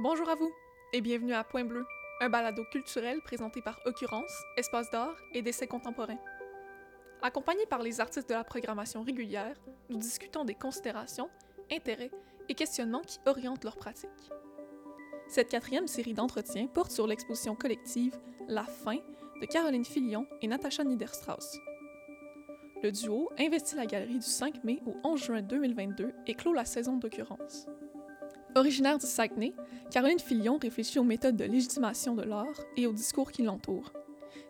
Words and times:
Bonjour 0.00 0.28
à 0.28 0.36
vous 0.36 0.52
et 0.92 1.00
bienvenue 1.00 1.32
à 1.32 1.42
Point 1.42 1.64
Bleu, 1.64 1.84
un 2.20 2.28
balado 2.28 2.62
culturel 2.70 3.20
présenté 3.20 3.60
par 3.60 3.80
Occurrence, 3.84 4.30
Espace 4.56 4.88
d'art 4.92 5.16
et 5.34 5.42
d'essais 5.42 5.66
contemporains. 5.66 6.20
Accompagnés 7.20 7.66
par 7.66 7.82
les 7.82 8.00
artistes 8.00 8.28
de 8.28 8.34
la 8.34 8.44
programmation 8.44 9.02
régulière, 9.02 9.56
nous 9.90 9.98
discutons 9.98 10.44
des 10.44 10.54
considérations, 10.54 11.28
intérêts 11.72 12.12
et 12.48 12.54
questionnements 12.54 13.02
qui 13.02 13.18
orientent 13.26 13.64
leur 13.64 13.76
pratique. 13.76 14.30
Cette 15.26 15.48
quatrième 15.48 15.88
série 15.88 16.14
d'entretiens 16.14 16.68
porte 16.68 16.92
sur 16.92 17.08
l'exposition 17.08 17.56
collective 17.56 18.16
La 18.46 18.62
fin 18.62 18.98
de 19.40 19.46
Caroline 19.46 19.84
Filion 19.84 20.28
et 20.42 20.46
Natacha 20.46 20.84
Niederstrauss. 20.84 21.58
Le 22.84 22.92
duo 22.92 23.30
investit 23.36 23.74
la 23.74 23.86
galerie 23.86 24.20
du 24.20 24.26
5 24.26 24.62
mai 24.62 24.80
au 24.86 24.94
11 25.02 25.20
juin 25.20 25.42
2022 25.42 26.14
et 26.28 26.34
clôt 26.34 26.52
la 26.52 26.64
saison 26.64 26.98
d'occurrence. 26.98 27.66
Originaire 28.54 28.98
du 28.98 29.06
Saguenay, 29.06 29.52
Caroline 29.90 30.18
Filion 30.18 30.58
réfléchit 30.60 30.98
aux 30.98 31.04
méthodes 31.04 31.36
de 31.36 31.44
légitimation 31.44 32.14
de 32.14 32.22
l'art 32.22 32.60
et 32.76 32.86
au 32.86 32.92
discours 32.92 33.30
qui 33.30 33.42
l'entoure. 33.42 33.92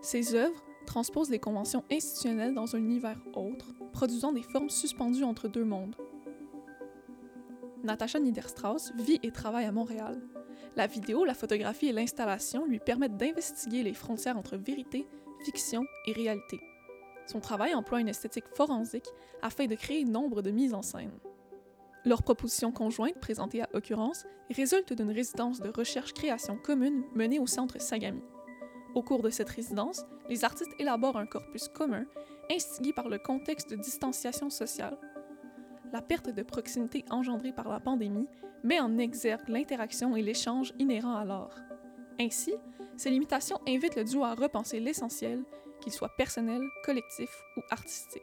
Ses 0.02 0.34
œuvres 0.34 0.62
transposent 0.86 1.30
les 1.30 1.38
conventions 1.38 1.84
institutionnelles 1.90 2.54
dans 2.54 2.74
un 2.74 2.78
univers 2.78 3.20
autre, 3.34 3.74
produisant 3.92 4.32
des 4.32 4.42
formes 4.42 4.70
suspendues 4.70 5.24
entre 5.24 5.48
deux 5.48 5.64
mondes. 5.64 5.96
Natacha 7.82 8.18
Niederstrauss 8.18 8.92
vit 8.96 9.20
et 9.22 9.30
travaille 9.30 9.66
à 9.66 9.72
Montréal. 9.72 10.20
La 10.76 10.86
vidéo, 10.86 11.24
la 11.24 11.34
photographie 11.34 11.88
et 11.88 11.92
l'installation 11.92 12.66
lui 12.66 12.78
permettent 12.78 13.16
d'investiguer 13.16 13.82
les 13.82 13.94
frontières 13.94 14.38
entre 14.38 14.56
vérité, 14.56 15.06
fiction 15.44 15.84
et 16.06 16.12
réalité. 16.12 16.60
Son 17.26 17.40
travail 17.40 17.74
emploie 17.74 18.00
une 18.00 18.08
esthétique 18.08 18.48
forensique 18.54 19.08
afin 19.42 19.66
de 19.66 19.74
créer 19.74 20.04
nombre 20.04 20.40
de 20.40 20.50
mises 20.50 20.74
en 20.74 20.82
scène. 20.82 21.12
Leur 22.04 22.22
proposition 22.22 22.72
conjointe, 22.72 23.18
présentée 23.20 23.62
à 23.62 23.68
Occurrence, 23.74 24.24
résulte 24.50 24.92
d'une 24.92 25.10
résidence 25.10 25.60
de 25.60 25.68
recherche-création 25.68 26.56
commune 26.56 27.04
menée 27.14 27.38
au 27.38 27.46
centre 27.46 27.80
Sagami. 27.80 28.22
Au 28.94 29.02
cours 29.02 29.22
de 29.22 29.30
cette 29.30 29.50
résidence, 29.50 30.04
les 30.28 30.44
artistes 30.44 30.72
élaborent 30.78 31.18
un 31.18 31.26
corpus 31.26 31.68
commun, 31.68 32.06
instigé 32.50 32.92
par 32.92 33.08
le 33.08 33.18
contexte 33.18 33.70
de 33.70 33.76
distanciation 33.76 34.48
sociale. 34.48 34.96
La 35.92 36.02
perte 36.02 36.30
de 36.30 36.42
proximité 36.42 37.04
engendrée 37.10 37.52
par 37.52 37.68
la 37.68 37.80
pandémie 37.80 38.28
met 38.62 38.80
en 38.80 38.98
exergue 38.98 39.48
l'interaction 39.48 40.16
et 40.16 40.22
l'échange 40.22 40.72
inhérents 40.78 41.16
à 41.16 41.24
l'art. 41.24 41.58
Ainsi, 42.20 42.54
ces 42.96 43.10
limitations 43.10 43.60
invitent 43.66 43.96
le 43.96 44.04
duo 44.04 44.24
à 44.24 44.34
repenser 44.34 44.80
l'essentiel, 44.80 45.44
qu'il 45.80 45.92
soit 45.92 46.14
personnel, 46.16 46.62
collectif 46.84 47.30
ou 47.56 47.60
artistique. 47.70 48.22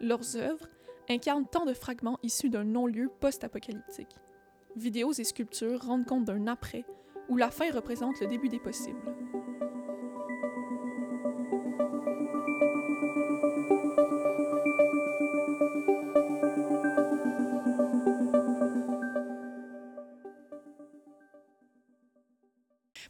Leurs 0.00 0.36
œuvres 0.36 0.68
incarnent 1.08 1.46
tant 1.46 1.64
de 1.64 1.74
fragments 1.74 2.18
issus 2.22 2.50
d'un 2.50 2.64
non-lieu 2.64 3.10
post-apocalyptique. 3.20 4.16
Vidéos 4.76 5.12
et 5.12 5.24
sculptures 5.24 5.82
rendent 5.82 6.06
compte 6.06 6.24
d'un 6.24 6.46
après, 6.46 6.84
où 7.28 7.36
la 7.36 7.50
fin 7.50 7.70
représente 7.72 8.20
le 8.20 8.26
début 8.26 8.48
des 8.48 8.60
possibles. 8.60 9.00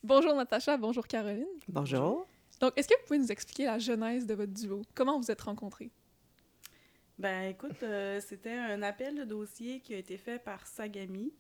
Bonjour 0.04 0.36
Natacha, 0.36 0.76
bonjour 0.76 1.06
Caroline. 1.08 1.46
Bonjour. 1.68 2.26
Donc, 2.60 2.72
est-ce 2.76 2.86
que 2.86 2.94
vous 2.94 3.06
pouvez 3.06 3.18
nous 3.18 3.32
expliquer 3.32 3.64
la 3.64 3.78
genèse 3.78 4.24
de 4.24 4.34
votre 4.34 4.52
duo? 4.52 4.82
Comment 4.94 5.18
vous 5.18 5.30
êtes 5.30 5.42
rencontrés? 5.42 5.90
Ben 7.18 7.48
écoute, 7.48 7.82
euh, 7.82 8.20
c'était 8.20 8.52
un 8.52 8.82
appel 8.82 9.14
de 9.16 9.24
dossier 9.24 9.80
qui 9.80 9.94
a 9.94 9.96
été 9.96 10.18
fait 10.18 10.38
par 10.38 10.66
Sagami 10.66 11.32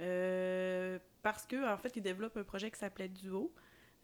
euh, 0.00 0.98
parce 1.22 1.44
que 1.44 1.70
en 1.70 1.76
fait, 1.76 1.96
il 1.96 2.02
développe 2.02 2.36
un 2.38 2.44
projet 2.44 2.70
qui 2.70 2.78
s'appelait 2.78 3.08
Duo. 3.08 3.52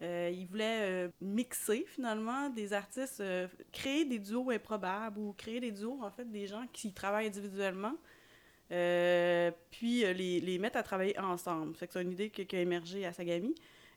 Euh, 0.01 0.29
il 0.31 0.45
voulait 0.45 1.09
mixer 1.21 1.85
finalement 1.87 2.49
des 2.49 2.73
artistes, 2.73 3.23
créer 3.71 4.05
des 4.05 4.19
duos 4.19 4.51
improbables 4.51 5.17
ou 5.17 5.33
créer 5.33 5.59
des 5.59 5.71
duos 5.71 5.99
en 6.03 6.11
fait 6.11 6.29
des 6.29 6.45
gens 6.47 6.67
qui 6.73 6.93
travaillent 6.93 7.27
individuellement, 7.27 7.95
puis 8.69 10.01
les, 10.01 10.41
les, 10.41 10.59
mettre 10.59 10.77
à 10.77 10.83
travailler 10.83 11.17
ensemble. 11.17 11.75
C'est 11.79 11.95
une 11.95 12.11
idée 12.11 12.29
qui, 12.29 12.55
a 12.55 12.59
émergé 12.59 13.05
à 13.05 13.13
Sagami. 13.13 13.55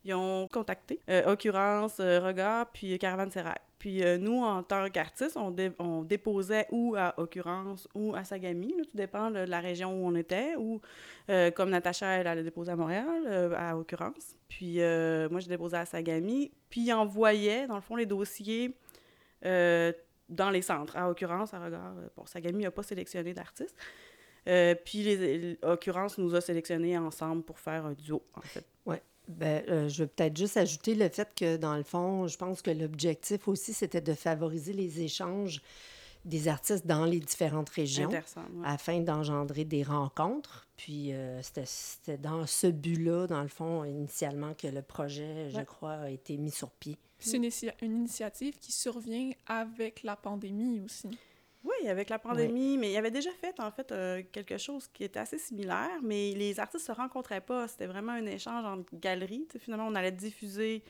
Ils 0.09 0.15
ont 0.15 0.49
contacté 0.49 1.01
Occurrence, 1.27 1.99
Regard, 1.99 2.71
puis 2.73 2.99
Caravane 2.99 3.31
Serac. 3.31 3.63
Puis 3.79 4.03
euh, 4.03 4.19
nous, 4.19 4.43
en 4.43 4.63
tant 4.63 4.89
qu'artistes, 4.91 5.37
on, 5.37 6.03
déposait 6.03 6.67
ou 6.71 6.97
à 6.97 7.15
Occurrence 7.17 7.89
ou 7.95 8.15
à 8.15 8.25
Sagami, 8.25 8.75
tout 8.77 8.97
dépend 8.97 9.31
de 9.31 9.39
la 9.39 9.61
région 9.61 9.93
où 9.93 10.07
on 10.07 10.15
était, 10.17 10.57
ou 10.57 10.81
euh, 11.31 11.51
comme 11.53 11.71
Natacha, 11.71 12.07
elle, 12.07 12.27
a 12.27 12.43
déposé 12.43 12.73
à 12.73 12.77
Montréal, 12.77 13.23
euh, 13.27 13.55
à 13.57 13.77
Occurrence. 13.77 14.35
Puis 14.49 14.79
moi, 15.31 15.41
j'ai 15.41 15.49
déposé 15.49 15.77
à 15.77 15.85
Sagami. 15.85 16.51
Puis 16.71 16.83
ils 16.83 16.89
dans 16.89 17.75
le 17.75 17.81
fond, 17.81 17.97
les 17.97 18.07
dossiers 18.07 18.75
dans 19.43 20.51
les 20.51 20.63
centres. 20.63 20.97
À 20.97 21.09
Occurrence, 21.09 21.55
à 21.55 21.65
Regard, 21.65 21.95
bon, 22.17 22.27
Sagami 22.27 22.65
n'a 22.65 22.71
pas 22.71 22.83
sélectionné 22.83 23.33
d'artistes. 23.33 23.77
puis 24.85 25.57
Occurrence 25.63 26.19
nous 26.19 26.35
a 26.35 26.41
sélectionnés 26.41 26.99
ensemble 26.99 27.45
pour 27.45 27.61
faire 27.61 27.87
un 27.87 27.93
duo, 27.93 28.23
en 28.35 28.41
fait. 28.41 28.67
Ouais. 28.85 29.03
Ben, 29.29 29.63
euh, 29.69 29.89
je 29.89 30.03
veux 30.03 30.09
peut-être 30.09 30.37
juste 30.37 30.57
ajouter 30.57 30.95
le 30.95 31.09
fait 31.11 31.29
que, 31.35 31.57
dans 31.57 31.77
le 31.77 31.83
fond, 31.83 32.27
je 32.27 32.37
pense 32.39 32.63
que 32.63 32.71
l'objectif 32.71 33.47
aussi, 33.47 33.75
c'était 33.75 34.01
de 34.01 34.15
favoriser 34.15 34.73
les 34.73 35.03
échanges 35.03 35.61
des 36.25 36.49
artistes 36.49 36.87
dans 36.87 37.05
les 37.05 37.21
différentes 37.21 37.69
régions 37.71 38.11
afin 38.65 39.01
d'engendrer 39.01 39.65
des 39.65 39.83
rencontres. 39.83 40.67
Puis 40.77 41.13
euh, 41.13 41.41
c'était 41.43 42.19
dans 42.19 42.47
ce 42.47 42.67
but-là, 42.67 43.27
dans 43.27 43.43
le 43.43 43.49
fond, 43.49 43.85
initialement, 43.85 44.55
que 44.55 44.67
le 44.67 44.83
projet, 44.83 45.51
je 45.51 45.61
crois, 45.61 45.93
a 45.93 46.11
été 46.11 46.37
mis 46.37 46.51
sur 46.51 46.71
pied. 46.71 46.97
C'est 47.19 47.37
une, 47.37 47.51
une, 47.83 47.97
initiative 47.97 48.59
qui 48.59 48.73
survient 48.73 49.33
avec 49.47 50.03
la 50.05 50.17
pandémie 50.17 50.81
aussi. 50.81 51.09
Oui, 51.65 51.89
avec 51.89 52.09
la 52.09 52.19
pandémie, 52.19 52.79
mais 52.79 52.93
il 52.93 52.97
avait 52.97 53.11
déjà 53.11 53.31
fait, 53.33 53.59
en 53.59 53.71
fait, 53.71 53.91
euh, 53.91 54.23
quelque 54.31 54.59
chose 54.59 54.87
qui 54.89 55.05
était 55.05 55.19
assez 55.19 55.39
similaire, 55.39 55.99
mais 56.03 56.33
les 56.33 56.61
artistes 56.61 56.87
se 56.87 56.93
rencontraient 56.93 57.41
pas. 57.41 57.67
C'était 57.67 57.87
vraiment 57.87 58.13
un 58.13 58.27
échange 58.27 58.65
entre 58.65 58.95
galeries. 58.95 59.47
finalement, 59.59 59.89
on 59.89 59.95
allait 59.95 60.13
diffuser 60.13 60.85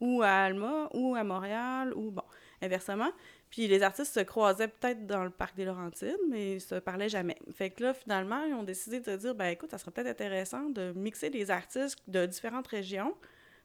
ou 0.00 0.22
à 0.22 0.30
Alma, 0.30 0.88
ou 0.94 1.14
à 1.14 1.22
Montréal, 1.22 1.92
ou, 1.94 2.10
bon, 2.10 2.24
inversement. 2.60 3.10
Puis 3.50 3.68
les 3.68 3.82
artistes 3.82 4.14
se 4.14 4.20
croisaient 4.20 4.68
peut-être 4.68 5.06
dans 5.06 5.24
le 5.24 5.30
parc 5.30 5.54
des 5.56 5.64
Laurentides, 5.64 6.18
mais 6.28 6.54
ils 6.54 6.60
se 6.60 6.76
parlaient 6.76 7.08
jamais. 7.08 7.36
Fait 7.52 7.70
que 7.70 7.84
là, 7.84 7.94
finalement, 7.94 8.42
ils 8.44 8.54
ont 8.54 8.62
décidé 8.62 9.00
de 9.00 9.16
dire, 9.16 9.34
ben 9.34 9.46
écoute, 9.46 9.70
ça 9.70 9.78
serait 9.78 9.90
peut-être 9.90 10.08
intéressant 10.08 10.70
de 10.70 10.92
mixer 10.96 11.30
des 11.30 11.50
artistes 11.50 11.98
de 12.08 12.26
différentes 12.26 12.66
régions, 12.66 13.14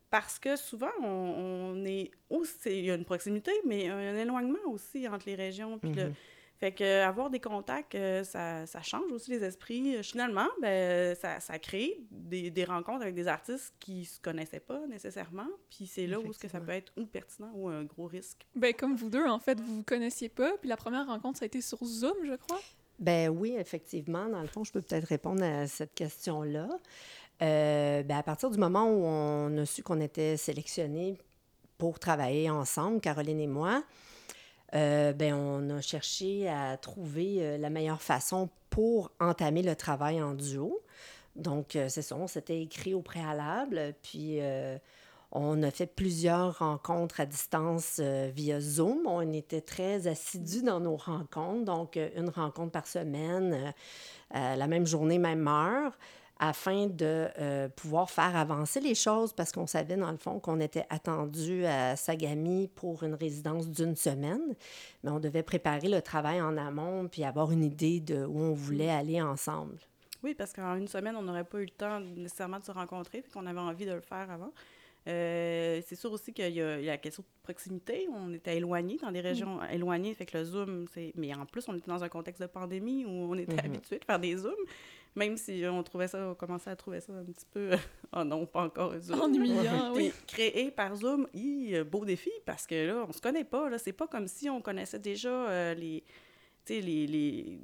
parce 0.09 0.39
que 0.39 0.55
souvent, 0.55 0.91
on, 1.01 1.83
est 1.85 2.11
aussi, 2.29 2.69
il 2.69 2.85
y 2.85 2.91
a 2.91 2.95
une 2.95 3.05
proximité, 3.05 3.51
mais 3.65 3.89
un 3.89 4.15
éloignement 4.15 4.59
aussi 4.67 5.07
entre 5.07 5.25
les 5.27 5.35
régions. 5.35 5.79
Puis 5.79 5.91
le, 5.91 6.03
mm-hmm. 6.03 6.13
Fait 6.59 6.71
que 6.71 6.83
euh, 6.83 7.07
avoir 7.07 7.29
des 7.29 7.39
contacts, 7.39 7.93
euh, 7.93 8.23
ça, 8.23 8.65
ça, 8.65 8.81
change 8.81 9.11
aussi 9.11 9.29
les 9.29 9.43
esprits. 9.43 9.95
Euh, 9.95 10.01
finalement, 10.01 10.47
ben, 10.59 11.15
ça, 11.15 11.39
ça 11.39 11.59
crée 11.59 11.99
des, 12.09 12.49
des, 12.49 12.65
rencontres 12.65 13.03
avec 13.03 13.13
des 13.13 13.27
artistes 13.27 13.75
qui 13.79 14.05
se 14.05 14.19
connaissaient 14.19 14.59
pas 14.59 14.79
nécessairement. 14.87 15.47
Puis 15.69 15.85
c'est 15.85 16.07
là 16.07 16.19
où 16.19 16.31
que 16.31 16.47
ça 16.47 16.59
peut 16.59 16.71
être 16.71 16.91
ou 16.97 17.05
pertinent 17.05 17.51
ou 17.53 17.67
un 17.67 17.83
gros 17.83 18.07
risque. 18.07 18.47
Ben 18.55 18.73
comme 18.73 18.95
vous 18.95 19.09
deux, 19.09 19.25
en 19.25 19.37
fait, 19.37 19.59
vous 19.59 19.77
vous 19.77 19.83
connaissiez 19.83 20.29
pas. 20.29 20.51
Puis 20.59 20.67
la 20.67 20.77
première 20.77 21.05
rencontre, 21.05 21.37
ça 21.37 21.45
a 21.45 21.47
été 21.47 21.61
sur 21.61 21.83
Zoom, 21.83 22.15
je 22.25 22.35
crois. 22.35 22.59
Ben 22.97 23.29
oui, 23.29 23.55
effectivement. 23.55 24.27
Dans 24.27 24.41
le 24.41 24.47
fond, 24.47 24.63
je 24.63 24.71
peux 24.71 24.81
peut-être 24.81 25.05
répondre 25.05 25.43
à 25.43 25.67
cette 25.67 25.93
question-là. 25.93 26.67
ben 27.39 28.11
à 28.11 28.23
partir 28.23 28.49
du 28.49 28.57
moment 28.57 28.85
où 28.85 29.05
on 29.05 29.55
a 29.59 29.65
su 29.67 29.83
qu'on 29.83 30.01
était 30.01 30.37
sélectionnés 30.37 31.19
pour 31.77 31.99
travailler 31.99 32.49
ensemble, 32.49 32.99
Caroline 32.99 33.39
et 33.39 33.47
moi, 33.47 33.83
euh, 34.75 35.13
ben, 35.13 35.33
on 35.33 35.69
a 35.69 35.81
cherché 35.81 36.49
à 36.49 36.75
trouver 36.77 37.37
euh, 37.39 37.57
la 37.57 37.69
meilleure 37.69 38.01
façon 38.01 38.49
pour 38.69 39.11
entamer 39.19 39.61
le 39.61 39.75
travail 39.75 40.21
en 40.21 40.33
duo. 40.33 40.81
Donc, 41.35 41.75
euh, 41.75 41.87
c'est 41.89 42.01
ça, 42.01 42.15
on 42.15 42.27
s'était 42.27 42.61
écrit 42.61 42.93
au 42.93 43.01
préalable, 43.01 43.93
puis 44.03 44.39
on 45.31 45.61
a 45.61 45.71
fait 45.71 45.85
plusieurs 45.85 46.59
rencontres 46.59 47.19
à 47.19 47.25
distance 47.25 47.99
via 47.99 48.59
Zoom. 48.59 49.05
On 49.05 49.33
était 49.33 49.61
très 49.61 50.07
assidus 50.07 50.63
dans 50.63 50.79
nos 50.79 50.95
rencontres, 50.95 51.65
donc 51.65 51.99
une 52.15 52.29
rencontre 52.29 52.71
par 52.71 52.87
semaine, 52.87 53.73
la 54.33 54.67
même 54.67 54.85
journée, 54.85 55.19
même 55.19 55.47
heure 55.47 55.97
afin 56.39 56.87
de 56.87 57.27
euh, 57.39 57.69
pouvoir 57.69 58.09
faire 58.09 58.35
avancer 58.35 58.79
les 58.79 58.95
choses 58.95 59.33
parce 59.33 59.51
qu'on 59.51 59.67
savait 59.67 59.97
dans 59.97 60.11
le 60.11 60.17
fond 60.17 60.39
qu'on 60.39 60.59
était 60.59 60.85
attendu 60.89 61.65
à 61.65 61.95
Sagami 61.95 62.67
pour 62.67 63.03
une 63.03 63.15
résidence 63.15 63.69
d'une 63.69 63.95
semaine, 63.95 64.55
mais 65.03 65.11
on 65.11 65.19
devait 65.19 65.43
préparer 65.43 65.89
le 65.89 66.01
travail 66.01 66.41
en 66.41 66.57
amont 66.57 67.07
puis 67.07 67.23
avoir 67.23 67.51
une 67.51 67.63
idée 67.63 67.99
de 67.99 68.25
où 68.25 68.39
on 68.39 68.53
voulait 68.53 68.89
aller 68.89 69.21
ensemble. 69.21 69.77
Oui, 70.23 70.33
parce 70.33 70.53
qu'en 70.53 70.75
une 70.75 70.87
semaine, 70.87 71.15
on 71.15 71.21
n'aurait 71.21 71.43
pas 71.43 71.59
eu 71.59 71.65
le 71.65 71.69
temps 71.69 71.99
nécessairement 71.99 72.59
de 72.59 72.65
se 72.65 72.71
rencontrer, 72.71 73.21
puis 73.21 73.31
qu'on 73.31 73.45
avait 73.45 73.59
envie 73.59 73.85
de 73.85 73.93
le 73.93 74.01
faire 74.01 74.29
avant. 74.31 74.51
Euh, 75.07 75.81
c'est 75.85 75.95
sûr 75.95 76.11
aussi 76.11 76.33
qu'il 76.33 76.53
y, 76.53 76.61
a 76.61 76.81
la 76.81 76.97
question 76.97 77.23
de 77.23 77.43
proximité. 77.43 78.09
On 78.13 78.33
était 78.33 78.57
éloignés, 78.57 78.97
dans 79.01 79.11
des 79.11 79.21
régions 79.21 79.63
éloignées, 79.71 80.13
fait 80.15 80.25
que 80.25 80.37
le 80.37 80.43
Zoom, 80.43 80.85
c'est... 80.93 81.13
Mais 81.15 81.33
en 81.33 81.45
plus, 81.45 81.67
on 81.69 81.75
était 81.77 81.89
dans 81.89 82.03
un 82.03 82.09
contexte 82.09 82.41
de 82.41 82.47
pandémie 82.47 83.05
où 83.05 83.09
on 83.09 83.35
était 83.35 83.55
mm-hmm. 83.55 83.65
habitué 83.65 83.99
de 83.99 84.05
faire 84.05 84.19
des 84.19 84.35
Zooms. 84.35 84.53
Même 85.17 85.35
si 85.35 85.63
on 85.69 85.81
trouvait 85.83 86.07
ça, 86.07 86.29
on 86.29 86.35
commençait 86.35 86.69
à 86.69 86.75
trouver 86.75 87.01
ça 87.01 87.11
un 87.13 87.23
petit 87.25 87.45
peu, 87.51 87.71
oh 88.15 88.23
non, 88.23 88.45
pas 88.45 88.61
encore 88.61 88.93
Zoom. 88.99 89.19
Ennuyant, 89.19 89.93
oui. 89.95 90.13
Créé 90.27 90.69
par 90.71 90.95
Zoom, 90.95 91.27
hi, 91.33 91.75
beau 91.89 92.05
défi, 92.05 92.29
parce 92.45 92.65
que 92.67 92.87
là, 92.87 93.05
on 93.07 93.11
se 93.11 93.19
connaît 93.19 93.43
pas, 93.43 93.69
là. 93.69 93.77
C'est 93.79 93.93
pas 93.93 94.07
comme 94.07 94.27
si 94.27 94.49
on 94.49 94.61
connaissait 94.61 94.99
déjà 94.99 95.29
euh, 95.29 95.73
les... 95.73 96.03
Tu 96.65 96.73
sais, 96.75 96.81
les, 96.81 97.07
les... 97.07 97.59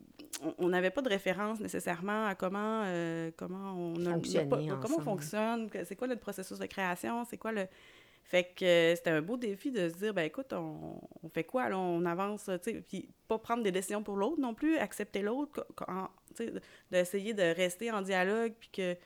On 0.58 0.70
n'avait 0.70 0.90
pas 0.90 1.02
de 1.02 1.10
référence 1.10 1.60
nécessairement 1.60 2.26
à 2.26 2.36
comment, 2.36 2.84
euh, 2.86 3.30
comment 3.38 3.74
on... 3.78 3.94
a- 4.06 4.14
pas- 4.48 4.58
comment 4.82 4.96
on 4.98 5.02
fonctionne, 5.04 5.70
c'est 5.86 5.96
quoi 5.96 6.08
notre 6.08 6.22
processus 6.22 6.58
de 6.58 6.66
création, 6.66 7.24
c'est 7.30 7.38
quoi 7.38 7.52
le... 7.52 7.68
Fait 8.24 8.46
que 8.56 8.66
euh, 8.66 8.96
c'était 8.96 9.10
un 9.10 9.22
beau 9.22 9.38
défi 9.38 9.72
de 9.72 9.90
se 9.90 9.96
dire, 9.96 10.14
ben 10.14 10.24
écoute, 10.24 10.54
on, 10.54 11.00
fait 11.34 11.44
quoi, 11.44 11.68
on 11.74 12.06
avance, 12.06 12.46
tu 12.46 12.72
sais, 12.72 12.82
puis 12.88 13.10
pas 13.28 13.38
prendre 13.38 13.64
des 13.64 13.72
décisions 13.72 14.02
pour 14.02 14.16
l'autre 14.16 14.40
non 14.40 14.54
plus, 14.54 14.78
accepter 14.78 15.22
l'autre, 15.22 15.68
tu 16.36 16.46
sais, 16.46 16.54
d'essayer 16.90 17.34
de 17.34 17.44
rester 17.44 17.92
en 17.92 18.02
dialogue, 18.02 18.54
puis 18.60 18.70
que, 18.70 18.94
tu 18.94 19.00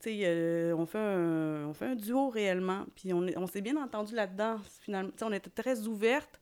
sais, 0.00 0.20
euh, 0.24 0.74
on, 0.74 0.86
fait 0.86 0.98
un, 0.98 1.66
on 1.68 1.74
fait 1.74 1.84
un 1.86 1.94
duo 1.94 2.30
réellement, 2.30 2.86
puis 2.94 3.12
on, 3.12 3.26
on 3.36 3.46
s'est 3.46 3.60
bien 3.60 3.76
entendu 3.76 4.14
là-dedans, 4.14 4.58
finalement, 4.80 5.10
tu 5.12 5.18
sais, 5.18 5.24
on 5.24 5.32
était 5.32 5.50
très 5.50 5.86
ouvertes 5.86 6.40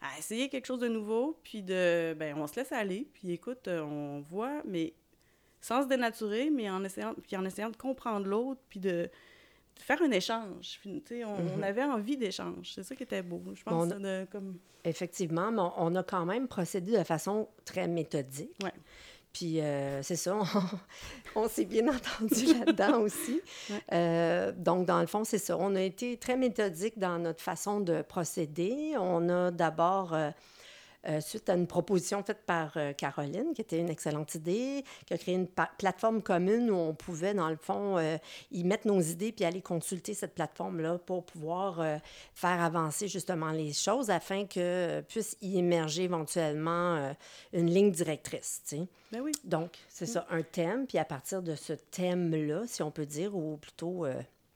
à 0.00 0.18
essayer 0.18 0.48
quelque 0.48 0.66
chose 0.66 0.80
de 0.80 0.88
nouveau, 0.88 1.38
puis 1.42 1.62
de, 1.62 2.14
ben 2.14 2.36
on 2.38 2.46
se 2.46 2.56
laisse 2.56 2.72
aller, 2.72 3.08
puis 3.12 3.32
écoute, 3.32 3.68
on 3.68 4.20
voit, 4.20 4.62
mais 4.64 4.94
sans 5.60 5.82
se 5.82 5.88
dénaturer, 5.88 6.48
mais 6.48 6.70
en 6.70 6.84
essayant, 6.84 7.14
puis 7.14 7.36
en 7.36 7.44
essayant 7.44 7.70
de 7.70 7.76
comprendre 7.76 8.26
l'autre, 8.26 8.60
puis 8.68 8.80
de 8.80 9.10
faire 9.78 10.00
un 10.02 10.10
échange. 10.10 10.80
Tu 10.82 11.02
sais, 11.06 11.24
on, 11.24 11.34
on 11.34 11.56
Mhm. 11.56 11.62
avait 11.62 11.84
envie 11.84 12.16
d'échange. 12.16 12.72
C'est 12.74 12.82
ça 12.82 12.94
qui 12.96 13.02
était 13.02 13.22
beau. 13.22 13.42
Je 13.54 13.62
On 13.66 13.70
pense 13.70 13.92
a- 13.92 13.98
de, 13.98 14.26
comme... 14.30 14.58
Effectivement, 14.84 15.50
mais 15.52 15.60
on, 15.60 15.72
on 15.76 15.94
a 15.94 16.02
quand 16.02 16.24
même 16.24 16.48
procédé 16.48 16.96
de 16.96 17.04
façon 17.04 17.48
très 17.64 17.86
méthodique. 17.86 18.52
Ouais. 18.62 18.72
Puis 19.32 19.60
euh, 19.60 20.02
c'est 20.02 20.16
ça, 20.16 20.36
on, 20.36 20.42
on 21.44 21.48
s'est 21.48 21.64
bien 21.66 21.86
entendu 21.88 22.46
là-dedans 22.58 23.00
aussi. 23.02 23.40
Ouais. 23.70 23.80
Euh, 23.92 24.52
donc, 24.56 24.86
dans 24.86 25.00
le 25.00 25.06
fond, 25.06 25.22
c'est 25.24 25.38
ça. 25.38 25.56
On 25.58 25.74
a 25.76 25.82
été 25.82 26.16
très 26.16 26.36
méthodique 26.36 26.98
dans 26.98 27.18
notre 27.18 27.40
façon 27.42 27.80
de 27.80 28.02
procéder. 28.02 28.94
On 28.98 29.28
a 29.28 29.50
d'abord, 29.50 30.14
euh, 30.14 30.30
euh, 31.08 31.22
suite 31.22 31.48
à 31.48 31.54
une 31.54 31.66
proposition 31.66 32.22
faite 32.22 32.42
par 32.44 32.72
euh, 32.76 32.92
Caroline, 32.92 33.54
qui 33.54 33.62
était 33.62 33.78
une 33.78 33.88
excellente 33.88 34.34
idée, 34.34 34.84
qui 35.06 35.14
a 35.14 35.18
créé 35.18 35.34
une 35.34 35.48
plateforme 35.78 36.20
commune 36.20 36.70
où 36.70 36.74
on 36.74 36.92
pouvait, 36.92 37.32
dans 37.32 37.48
le 37.48 37.56
fond, 37.56 37.96
euh, 37.96 38.18
y 38.50 38.64
mettre 38.64 38.86
nos 38.86 39.00
idées 39.00 39.32
puis 39.32 39.46
aller 39.46 39.62
consulter 39.62 40.12
cette 40.12 40.34
plateforme-là 40.34 40.98
pour 40.98 41.24
pouvoir 41.24 41.82
faire 42.34 42.60
avancer 42.60 43.08
justement 43.08 43.50
les 43.50 43.72
choses 43.72 44.10
afin 44.10 44.44
que 44.44 45.00
puisse 45.08 45.38
y 45.40 45.58
émerger 45.58 46.02
éventuellement 46.02 47.14
une 47.52 47.70
ligne 47.70 47.90
directrice. 47.90 48.60
tu 48.66 48.76
sais. 48.76 48.88
Ben 49.10 49.20
oui. 49.22 49.32
Donc, 49.44 49.78
c'est 49.88 50.06
ça, 50.06 50.26
un 50.30 50.42
thème, 50.42 50.86
puis 50.86 50.98
à 50.98 51.04
partir 51.04 51.42
de 51.42 51.54
ce 51.54 51.72
thème-là, 51.72 52.64
si 52.66 52.82
on 52.82 52.90
peut 52.90 53.06
dire, 53.06 53.34
ou 53.34 53.56
plutôt, 53.56 54.06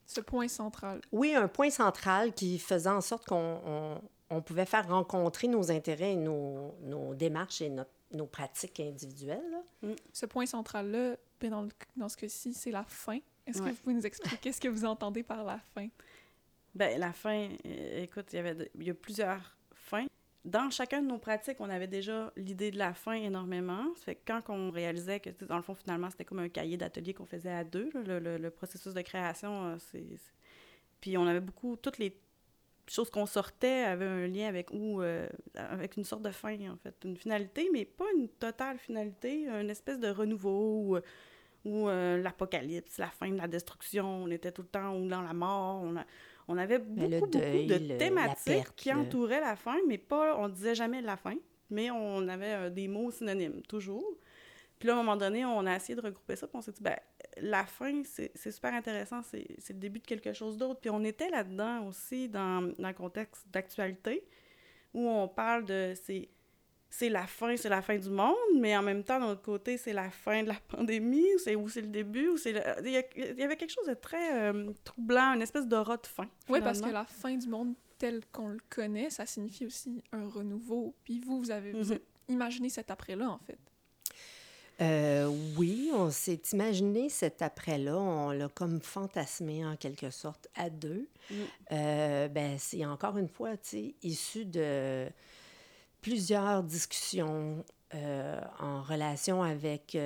Ce 0.06 0.20
point 0.20 0.48
central. 0.48 1.00
oui, 1.12 1.34
un 1.34 1.48
point 1.48 1.70
central 1.70 2.32
qui 2.34 2.58
faisait 2.58 2.90
en 2.90 3.00
sorte 3.00 3.26
qu'on 3.26 4.00
on, 4.30 4.42
pouvait 4.42 4.66
faire 4.66 4.88
rencontrer 4.88 5.48
nos 5.48 5.70
intérêts 5.70 6.12
et 6.12 6.16
nos, 6.16 6.74
nos 6.82 7.14
démarches 7.14 7.60
et 7.62 7.68
notre- 7.70 7.90
nos 8.12 8.26
pratiques 8.26 8.80
individuelles. 8.80 9.42
là. 9.82 9.88
Ce 10.12 10.26
point 10.26 10.46
central-là, 10.46 11.16
ben, 11.40 11.50
dans, 11.50 11.68
dans 11.96 12.08
ce 12.08 12.16
cas-ci, 12.16 12.54
c'est 12.54 12.70
la 12.70 12.84
fin. 12.84 13.18
Est-ce 13.46 13.60
Ouais. 13.60 13.70
que 13.70 13.74
vous 13.74 13.80
pouvez 13.82 13.94
nous 13.94 14.06
expliquer 14.06 14.52
ce 14.52 14.60
que 14.60 14.68
vous 14.68 14.84
entendez 14.84 15.22
par 15.22 15.44
la 15.44 15.58
fin? 15.74 15.88
Ben, 16.74 16.98
la 16.98 17.12
fin, 17.12 17.48
euh, 17.66 18.02
écoute, 18.02 18.26
il 18.32 18.36
y 18.36 18.38
avait 18.38 18.54
de- 18.54 18.70
il 18.74 18.84
y 18.84 18.90
a 18.90 18.94
plusieurs 18.94 19.56
fins. 19.74 20.06
Dans 20.44 20.70
chacun 20.70 21.00
de 21.02 21.06
nos 21.08 21.18
pratiques, 21.18 21.56
on 21.60 21.70
avait 21.70 21.86
déjà 21.86 22.32
l'idée 22.36 22.70
de 22.70 22.78
la 22.78 22.92
fin 22.94 23.14
énormément. 23.14 23.86
Ça 23.96 24.04
fait 24.04 24.14
que 24.16 24.20
quand 24.26 24.42
on 24.50 24.70
réalisait 24.70 25.18
que, 25.20 25.30
dans 25.46 25.56
le 25.56 25.62
fond, 25.62 25.74
finalement, 25.74 26.10
c'était 26.10 26.24
comme 26.24 26.38
un 26.40 26.48
cahier 26.48 26.76
d'atelier 26.76 27.14
qu'on 27.14 27.24
faisait 27.26 27.50
à 27.52 27.64
deux, 27.64 27.90
là, 27.94 28.02
le, 28.02 28.18
le- 28.18 28.36
le 28.38 28.50
processus 28.50 28.92
de 28.94 29.00
création, 29.02 29.66
euh, 29.66 29.76
c'est- 29.78 30.04
Puis 31.00 31.16
on 31.18 31.26
avait 31.26 31.40
beaucoup... 31.40 31.76
Toutes 31.76 31.98
les 31.98 32.10
choses 32.88 33.10
qu'on 33.10 33.26
sortait 33.26 33.84
avaient 33.84 34.04
un 34.04 34.26
lien 34.26 34.48
avec 34.48 34.70
ou 34.72 35.00
euh, 35.02 35.26
avec 35.54 35.96
une 35.96 36.04
sorte 36.04 36.22
de 36.22 36.30
fin, 36.30 36.54
en 36.70 36.76
fait. 36.76 36.94
Une 37.04 37.16
finalité, 37.16 37.68
mais 37.72 37.84
pas 37.84 38.04
une 38.16 38.28
totale 38.28 38.78
finalité, 38.78 39.46
une 39.46 39.70
espèce 39.70 39.98
de 39.98 40.08
renouveau 40.08 40.80
ou, 40.94 40.98
ou 41.64 41.88
euh, 41.88 42.18
l'apocalypse, 42.22 42.98
la 42.98 43.08
fin 43.08 43.30
de 43.30 43.36
la 43.36 43.48
destruction. 43.48 44.06
On 44.24 44.30
était 44.30 44.52
tout 44.52 44.62
le 44.62 44.68
temps 44.68 44.96
ou 44.98 45.08
dans 45.08 45.22
la 45.22 45.32
mort. 45.32 45.80
On, 45.82 45.96
a- 45.96 46.04
on 46.46 46.58
avait 46.58 46.78
beaucoup, 46.78 47.08
beaucoup 47.20 47.38
de 47.66 47.74
le- 47.92 47.96
thématiques 47.98 48.44
perte, 48.44 48.74
qui 48.76 48.90
le- 48.90 48.96
entouraient 48.96 49.40
la 49.40 49.56
fin, 49.56 49.76
mais 49.88 49.96
pas, 49.98 50.36
on 50.38 50.48
disait 50.48 50.74
jamais 50.74 51.00
la 51.00 51.16
fin, 51.16 51.34
mais 51.70 51.90
on 51.90 52.28
avait 52.28 52.52
euh, 52.52 52.70
des 52.70 52.86
mots 52.86 53.10
synonymes, 53.10 53.62
toujours. 53.62 54.04
Puis 54.84 54.88
là, 54.90 54.96
à 54.96 55.00
un 55.00 55.02
moment 55.02 55.16
donné, 55.16 55.46
on 55.46 55.64
a 55.64 55.76
essayé 55.76 55.94
de 55.96 56.02
regrouper 56.02 56.36
ça, 56.36 56.46
puis 56.46 56.58
on 56.58 56.60
s'est 56.60 56.72
dit, 56.72 56.82
ben, 56.82 56.94
la 57.40 57.64
fin, 57.64 58.02
c'est 58.04 58.36
super 58.52 58.74
intéressant, 58.74 59.22
c'est 59.22 59.46
le 59.70 59.78
début 59.78 59.98
de 59.98 60.04
quelque 60.04 60.34
chose 60.34 60.58
d'autre. 60.58 60.78
Puis 60.78 60.90
on 60.90 61.02
était 61.04 61.30
là-dedans 61.30 61.86
aussi, 61.86 62.28
dans, 62.28 62.60
dans 62.78 62.88
le 62.88 62.92
contexte 62.92 63.46
d'actualité, 63.50 64.26
où 64.92 65.08
on 65.08 65.26
parle 65.26 65.64
de, 65.64 65.94
c'est 65.96 67.08
la 67.08 67.26
fin, 67.26 67.56
c'est 67.56 67.70
la 67.70 67.80
fin 67.80 67.96
du 67.96 68.10
monde, 68.10 68.36
mais 68.58 68.76
en 68.76 68.82
même 68.82 69.02
temps, 69.04 69.18
d'un 69.18 69.30
autre 69.30 69.40
côté, 69.40 69.78
c'est 69.78 69.94
la 69.94 70.10
fin 70.10 70.42
de 70.42 70.48
la 70.48 70.60
pandémie, 70.68 71.34
ou 71.34 71.68
c'est 71.68 71.80
le 71.80 71.88
début, 71.88 72.28
ou 72.28 72.36
c'est 72.36 72.50
il 72.84 72.90
y, 72.92 73.42
avait 73.42 73.56
quelque 73.56 73.72
chose 73.72 73.86
de 73.88 73.94
très 73.94 74.50
euh, 74.52 74.70
troublant, 74.84 75.32
une 75.32 75.40
espèce 75.40 75.66
d'aura 75.66 75.96
de 75.96 76.06
fin. 76.06 76.28
Oui, 76.50 76.60
parce 76.60 76.80
que 76.80 76.88
finalement. 76.88 76.98
la 76.98 77.06
fin 77.06 77.34
du 77.34 77.48
monde 77.48 77.74
tel 77.96 78.20
qu'on 78.32 78.48
le 78.48 78.60
connaît, 78.68 79.08
ça 79.08 79.24
signifie 79.24 79.64
aussi 79.64 80.02
un 80.12 80.28
renouveau. 80.28 80.94
Puis 81.04 81.20
vous, 81.20 81.38
vous 81.38 81.50
avez 81.50 81.72
vous 81.72 81.78
Mhm. 81.78 81.92
avez 81.92 82.02
imaginé 82.28 82.68
cet 82.68 82.90
après-là, 82.90 83.30
en 83.30 83.38
fait. 83.38 83.58
Euh, 84.80 85.30
oui, 85.56 85.90
on 85.94 86.10
s'est 86.10 86.40
imaginé 86.52 87.08
cet 87.08 87.42
après-là, 87.42 87.96
on 87.96 88.30
l'a 88.30 88.48
comme 88.48 88.80
fantasmé 88.80 89.64
en 89.64 89.76
quelque 89.76 90.10
sorte 90.10 90.48
à 90.54 90.68
deux. 90.68 91.08
Mm. 91.30 91.34
Euh, 91.72 92.28
ben, 92.28 92.56
c'est 92.58 92.84
encore 92.84 93.16
une 93.18 93.28
fois, 93.28 93.56
tu 93.56 93.68
sais, 93.68 93.94
issu 94.02 94.44
de 94.44 95.06
plusieurs 96.00 96.62
discussions 96.62 97.64
euh, 97.94 98.40
en 98.58 98.82
relation 98.82 99.42
avec 99.42 99.96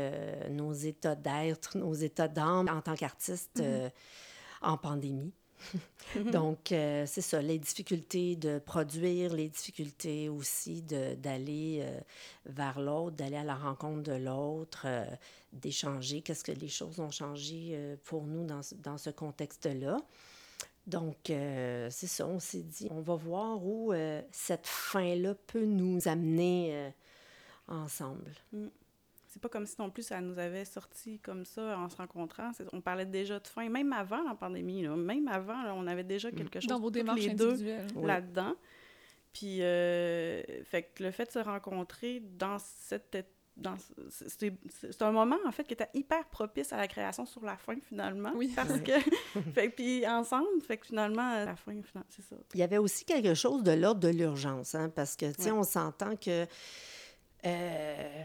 nos 0.50 0.72
états 0.72 1.14
d'être, 1.14 1.78
nos 1.78 1.94
états 1.94 2.28
d'âme 2.28 2.68
en 2.68 2.82
tant 2.82 2.94
qu'artiste 2.94 3.60
euh, 3.60 3.88
en 4.60 4.76
pandémie. 4.76 5.32
Donc, 6.32 6.72
euh, 6.72 7.04
c'est 7.06 7.20
ça, 7.20 7.42
les 7.42 7.58
difficultés 7.58 8.36
de 8.36 8.58
produire, 8.58 9.34
les 9.34 9.48
difficultés 9.48 10.28
aussi 10.28 10.82
d'aller 10.82 11.80
euh, 11.82 12.00
vers 12.46 12.80
l'autre, 12.80 13.16
d'aller 13.16 13.36
à 13.36 13.44
la 13.44 13.56
rencontre 13.56 14.02
de 14.02 14.12
l'autre, 14.12 14.82
euh, 14.86 15.04
d'échanger, 15.52 16.22
qu'est-ce 16.22 16.44
que 16.44 16.52
les 16.52 16.68
choses 16.68 17.00
ont 17.00 17.10
changé 17.10 17.78
pour 18.04 18.24
nous 18.26 18.44
dans, 18.46 18.62
ce- 18.62 18.74
dans 18.76 18.98
ce 18.98 19.10
contexte-là. 19.10 19.96
Donc, 20.86 21.16
c'est 21.26 21.90
ça, 22.06 22.26
on 22.26 22.38
s'est 22.40 22.62
dit, 22.62 22.88
on 22.90 23.00
va 23.00 23.14
voir 23.14 23.64
où 23.64 23.92
cette 24.32 24.66
fin-là 24.66 25.34
peut 25.46 25.64
nous 25.64 26.08
amener 26.08 26.92
ensemble. 27.68 28.32
C'est 29.38 29.42
pas 29.42 29.48
comme 29.50 29.66
si 29.66 29.76
non 29.78 29.88
plus 29.88 30.02
ça 30.02 30.20
nous 30.20 30.36
avait 30.36 30.64
sorti 30.64 31.20
comme 31.20 31.44
ça 31.44 31.78
en 31.78 31.88
se 31.88 31.96
rencontrant. 31.96 32.50
C'est- 32.54 32.64
On 32.72 32.80
parlait 32.80 33.06
déjà 33.06 33.38
de 33.38 33.46
fin, 33.46 33.68
même 33.68 33.92
avant 33.92 34.20
la 34.24 34.34
pandémie. 34.34 34.82
là. 34.82 34.96
Même 34.96 35.28
avant, 35.28 35.62
là, 35.62 35.74
on 35.76 35.86
avait 35.86 36.02
déjà 36.02 36.32
quelque 36.32 36.58
chose 36.58 36.68
Dans 36.68 36.80
vos 36.80 36.90
démarches 36.90 37.20
les 37.20 37.34
deux 37.34 37.50
individuelles. 37.50 37.86
Oui. 37.94 38.06
là-dedans. 38.08 38.54
Puis, 39.32 39.62
euh, 39.62 40.42
fait 40.64 40.90
que 40.92 41.04
le 41.04 41.12
fait 41.12 41.26
de 41.26 41.30
se 41.30 41.38
rencontrer 41.38 42.20
dans 42.20 42.58
cette... 42.58 43.16
c'est- 44.10 45.02
un 45.02 45.12
moment, 45.12 45.36
en 45.46 45.52
fait, 45.52 45.62
qui 45.64 45.74
était 45.74 45.88
hyper 45.94 46.24
propice 46.30 46.72
à 46.72 46.76
la 46.76 46.88
création 46.88 47.24
sur 47.24 47.44
la 47.44 47.56
fin, 47.56 47.76
finalement. 47.80 48.32
Oui. 48.34 48.52
Parce 48.56 48.80
que... 48.80 48.92
fait 49.54 49.70
que, 49.70 49.74
puis 49.76 50.06
ensemble, 50.08 50.48
fait 50.66 50.78
que 50.78 50.86
finalement, 50.86 51.44
la 51.44 51.54
fin, 51.54 51.80
finalement, 51.82 52.08
c'est 52.08 52.22
ça. 52.22 52.34
Il 52.54 52.60
y 52.60 52.64
avait 52.64 52.78
aussi 52.78 53.04
quelque 53.04 53.34
chose 53.34 53.62
de 53.62 53.70
l'ordre 53.72 54.00
de 54.00 54.08
l'urgence, 54.08 54.74
hein, 54.74 54.90
parce 54.92 55.14
que, 55.14 55.26
tu 55.32 55.42
sais, 55.42 55.50
Ouais. 55.52 55.58
on 55.58 55.62
s'entend 55.62 56.16
que... 56.16 56.44
euh, 57.46 58.22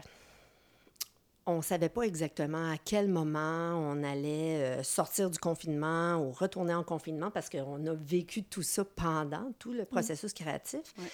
on 1.46 1.58
ne 1.58 1.62
savait 1.62 1.88
pas 1.88 2.02
exactement 2.02 2.70
à 2.70 2.76
quel 2.82 3.08
moment 3.08 3.72
on 3.74 4.02
allait 4.02 4.62
euh, 4.62 4.82
sortir 4.82 5.30
du 5.30 5.38
confinement 5.38 6.16
ou 6.16 6.32
retourner 6.32 6.74
en 6.74 6.82
confinement 6.84 7.30
parce 7.30 7.50
qu'on 7.50 7.86
a 7.86 7.94
vécu 7.94 8.42
tout 8.42 8.62
ça 8.62 8.84
pendant 8.84 9.52
tout 9.58 9.72
le 9.72 9.84
processus 9.84 10.32
créatif. 10.32 10.80
Ouais. 10.98 11.04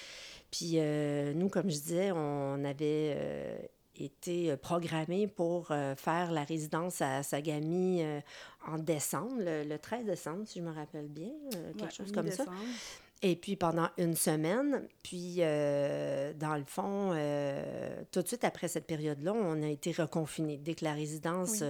Puis 0.50 0.75
euh, 0.75 1.32
nous, 1.34 1.49
comme 1.49 1.70
je 1.70 1.76
disais, 1.76 2.12
on 2.12 2.64
avait 2.64 3.14
euh, 3.16 3.58
été 3.96 4.56
programmés 4.56 5.26
pour 5.26 5.70
euh, 5.70 5.94
faire 5.94 6.32
la 6.32 6.44
résidence 6.44 7.00
à 7.02 7.22
Sagami 7.22 8.02
en 8.66 8.78
décembre, 8.78 9.37
le, 9.38 9.64
le 9.64 9.78
13 9.78 10.04
décembre, 10.06 10.42
si 10.46 10.60
je 10.60 10.64
me 10.64 10.72
rappelle 10.72 11.08
bien, 11.08 11.30
quelque 11.76 11.82
Ouais, 11.84 11.90
chose 11.90 12.12
comme 12.12 12.30
ça. 12.30 12.44
Et 13.22 13.36
puis 13.36 13.54
pendant 13.56 13.90
une 13.98 14.14
semaine, 14.16 14.88
puis 15.02 15.36
euh, 15.40 16.32
dans 16.32 16.54
le 16.56 16.64
fond, 16.64 17.12
euh, 17.14 18.02
tout 18.10 18.22
de 18.22 18.26
suite 18.26 18.44
après 18.44 18.66
cette 18.68 18.86
période-là, 18.86 19.34
on 19.34 19.62
a 19.62 19.66
été 19.68 19.92
reconfinés. 19.92 20.56
Dès 20.56 20.74
que 20.74 20.84
la 20.86 20.94
résidence 20.94 21.60
Oui. 21.60 21.66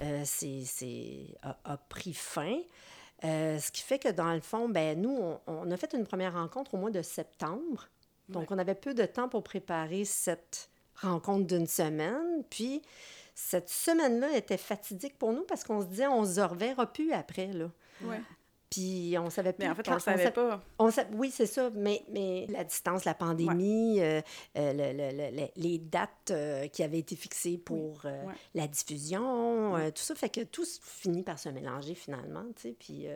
euh, 0.00 0.22
euh, 0.22 1.24
a, 1.42 1.58
a 1.72 1.76
pris 1.76 2.14
fin, 2.14 2.58
ce 3.22 3.70
qui 3.72 3.82
fait 3.82 3.98
que 3.98 4.08
dans 4.10 4.32
le 4.34 4.40
fond, 4.40 4.68
ben 4.68 5.00
nous, 5.00 5.16
on, 5.20 5.40
on 5.48 5.70
a 5.72 5.76
fait 5.76 5.92
une 5.94 6.06
première 6.06 6.34
rencontre 6.34 6.74
au 6.74 6.76
mois 6.76 6.90
de 6.90 7.02
septembre. 7.02 7.88
Donc, 8.28 8.50
on 8.50 8.58
avait 8.58 8.74
peu 8.76 8.94
de 8.94 9.04
temps 9.04 9.28
pour 9.28 9.42
préparer 9.42 10.04
cette 10.04 10.70
rencontre 11.02 11.46
d'une 11.46 11.66
semaine. 11.66 12.44
Puis, 12.48 12.82
cette 13.34 13.68
semaine-là 13.68 14.36
était 14.36 14.56
fatidique 14.56 15.18
pour 15.18 15.32
nous 15.32 15.42
parce 15.42 15.64
qu'on 15.64 15.80
se 15.82 15.86
disait, 15.86 16.06
on 16.06 16.24
se 16.24 16.40
reverra 16.40 16.86
plus 16.90 17.12
après, 17.12 17.48
là. 17.48 17.68
Ouais. 18.02 18.20
Puis 18.70 19.14
on 19.18 19.30
savait 19.30 19.52
plus. 19.52 19.64
Mais 19.64 19.70
en 19.70 19.74
fait, 19.76 19.88
on 19.88 19.94
le 19.94 20.00
savait 20.00 20.24
sa- 20.24 20.30
pas. 20.32 20.60
on 20.78 20.90
sa- 20.90 21.06
oui, 21.12 21.30
c'est 21.30 21.46
ça, 21.46 21.70
mais, 21.74 22.02
mais 22.10 22.46
la 22.48 22.64
distance, 22.64 23.04
la 23.04 23.14
pandémie, 23.14 24.00
euh, 24.00 24.20
euh, 24.56 24.72
le- 24.72 24.92
le- 24.92 25.16
le- 25.16 25.36
le- 25.42 25.48
les 25.56 25.78
dates 25.78 26.30
euh, 26.32 26.66
qui 26.68 26.82
avaient 26.82 26.98
été 26.98 27.14
fixées 27.14 27.56
pour 27.58 28.02
euh, 28.04 28.24
Ouais. 28.24 28.34
la 28.54 28.66
diffusion, 28.66 29.74
tout 29.90 30.02
ça 30.02 30.14
fait 30.14 30.28
que 30.28 30.40
tout 30.42 30.64
finit 30.82 31.22
par 31.22 31.38
se 31.38 31.48
mélanger 31.50 31.94
finalement, 31.94 32.44
tu 32.56 32.62
sais, 32.62 32.76
puis 32.78 33.06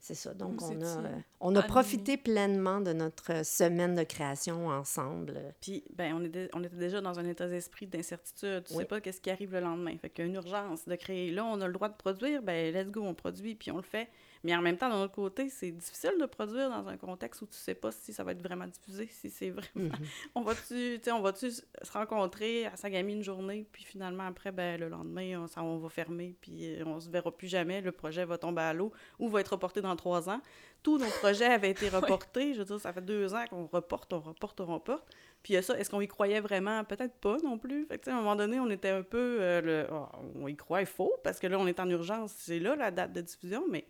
c'est 0.00 0.14
ça. 0.14 0.34
Donc, 0.34 0.60
on 0.62 0.82
a, 0.82 1.02
on 1.40 1.54
a 1.56 1.62
profité 1.62 2.16
pleinement 2.16 2.80
de 2.80 2.92
notre 2.92 3.44
semaine 3.44 3.94
de 3.94 4.02
création 4.02 4.68
ensemble. 4.68 5.54
Puis, 5.60 5.84
ben, 5.94 6.14
on, 6.14 6.20
dé- 6.20 6.48
on 6.54 6.62
était 6.64 6.76
déjà 6.76 7.00
dans 7.00 7.18
un 7.18 7.24
état 7.26 7.46
d'esprit 7.48 7.86
d'incertitude. 7.86 8.64
Tu 8.64 8.72
Oui. 8.74 8.78
sais 8.80 8.84
pas 8.86 9.00
qu'est-ce 9.00 9.20
qui 9.20 9.30
arrive 9.30 9.52
le 9.52 9.60
lendemain. 9.60 9.96
Fait 9.98 10.10
qu'il 10.10 10.24
y 10.24 10.26
a 10.26 10.30
une 10.30 10.36
urgence 10.36 10.86
de 10.86 10.94
créer. 10.96 11.30
Là, 11.30 11.44
on 11.44 11.60
a 11.60 11.66
le 11.66 11.72
droit 11.72 11.88
de 11.88 11.96
produire, 11.96 12.42
ben, 12.42 12.72
let's 12.74 12.90
go, 12.90 13.02
on 13.02 13.14
produit, 13.14 13.54
puis 13.54 13.70
on 13.70 13.76
le 13.76 13.82
fait. 13.82 14.08
Mais 14.46 14.54
en 14.54 14.62
même 14.62 14.76
temps, 14.76 14.88
d'un 14.88 15.02
autre 15.02 15.12
côté, 15.12 15.48
c'est 15.48 15.72
difficile 15.72 16.12
de 16.20 16.26
produire 16.26 16.70
dans 16.70 16.86
un 16.86 16.96
contexte 16.96 17.42
où 17.42 17.46
tu 17.46 17.58
sais 17.58 17.74
pas 17.74 17.90
si 17.90 18.12
ça 18.12 18.22
va 18.22 18.30
être 18.30 18.42
vraiment 18.42 18.68
diffusé, 18.68 19.08
si 19.10 19.28
c'est 19.28 19.50
vraiment... 19.50 19.66
Mhm. 19.74 20.06
on 20.36 20.42
va-tu, 20.42 21.00
on 21.10 21.20
va-tu 21.20 21.50
se 21.50 21.62
rencontrer 21.92 22.66
à 22.66 22.76
Sagami 22.76 23.14
une 23.14 23.24
journée, 23.24 23.66
puis 23.72 23.82
finalement, 23.82 24.22
après, 24.22 24.52
ben, 24.52 24.78
le 24.78 24.88
lendemain, 24.88 25.40
on, 25.42 25.46
ça, 25.48 25.64
on 25.64 25.78
va 25.78 25.88
fermer, 25.88 26.36
puis 26.40 26.76
euh, 26.76 26.84
on 26.86 27.00
se 27.00 27.10
verra 27.10 27.36
plus 27.36 27.48
jamais, 27.48 27.80
le 27.80 27.90
projet 27.90 28.24
va 28.24 28.38
tomber 28.38 28.62
à 28.62 28.72
l'eau 28.72 28.92
ou 29.18 29.28
va 29.28 29.40
être 29.40 29.48
reporté 29.48 29.80
dans 29.80 29.96
trois 29.96 30.30
ans. 30.30 30.40
Tous 30.84 30.96
nos 30.98 31.10
projets 31.18 31.46
avaient 31.46 31.70
été 31.70 31.88
reportés. 31.88 32.54
Je 32.54 32.60
veux 32.60 32.64
dire, 32.64 32.78
ça 32.78 32.92
fait 32.92 33.04
deux 33.04 33.34
ans 33.34 33.44
qu'on 33.50 33.66
reporte, 33.66 34.12
on 34.12 34.20
reporte, 34.20 34.60
on 34.60 34.66
reporte. 34.66 35.08
Puis 35.42 35.54
il 35.54 35.56
y 35.56 35.58
a 35.58 35.62
ça, 35.62 35.76
est-ce 35.76 35.90
qu'on 35.90 36.00
y 36.00 36.06
croyait 36.06 36.40
vraiment? 36.40 36.84
Peut-être 36.84 37.14
pas 37.14 37.38
non 37.42 37.58
plus. 37.58 37.86
Fait 37.86 37.98
que, 37.98 38.08
à 38.08 38.12
un 38.12 38.16
moment 38.18 38.36
donné, 38.36 38.60
on 38.60 38.70
était 38.70 38.90
un 38.90 39.02
peu... 39.02 39.38
euh, 39.40 39.60
le, 39.60 39.86
Ah, 39.90 40.12
on 40.36 40.46
y 40.46 40.54
croit, 40.54 40.80
il 40.80 40.86
faut, 40.86 41.12
parce 41.24 41.40
que 41.40 41.48
là, 41.48 41.58
on 41.58 41.66
est 41.66 41.80
en 41.80 41.90
urgence. 41.90 42.32
C'est 42.36 42.60
là 42.60 42.76
la 42.76 42.92
date 42.92 43.12
de 43.12 43.20
diffusion, 43.20 43.64
mais 43.68 43.84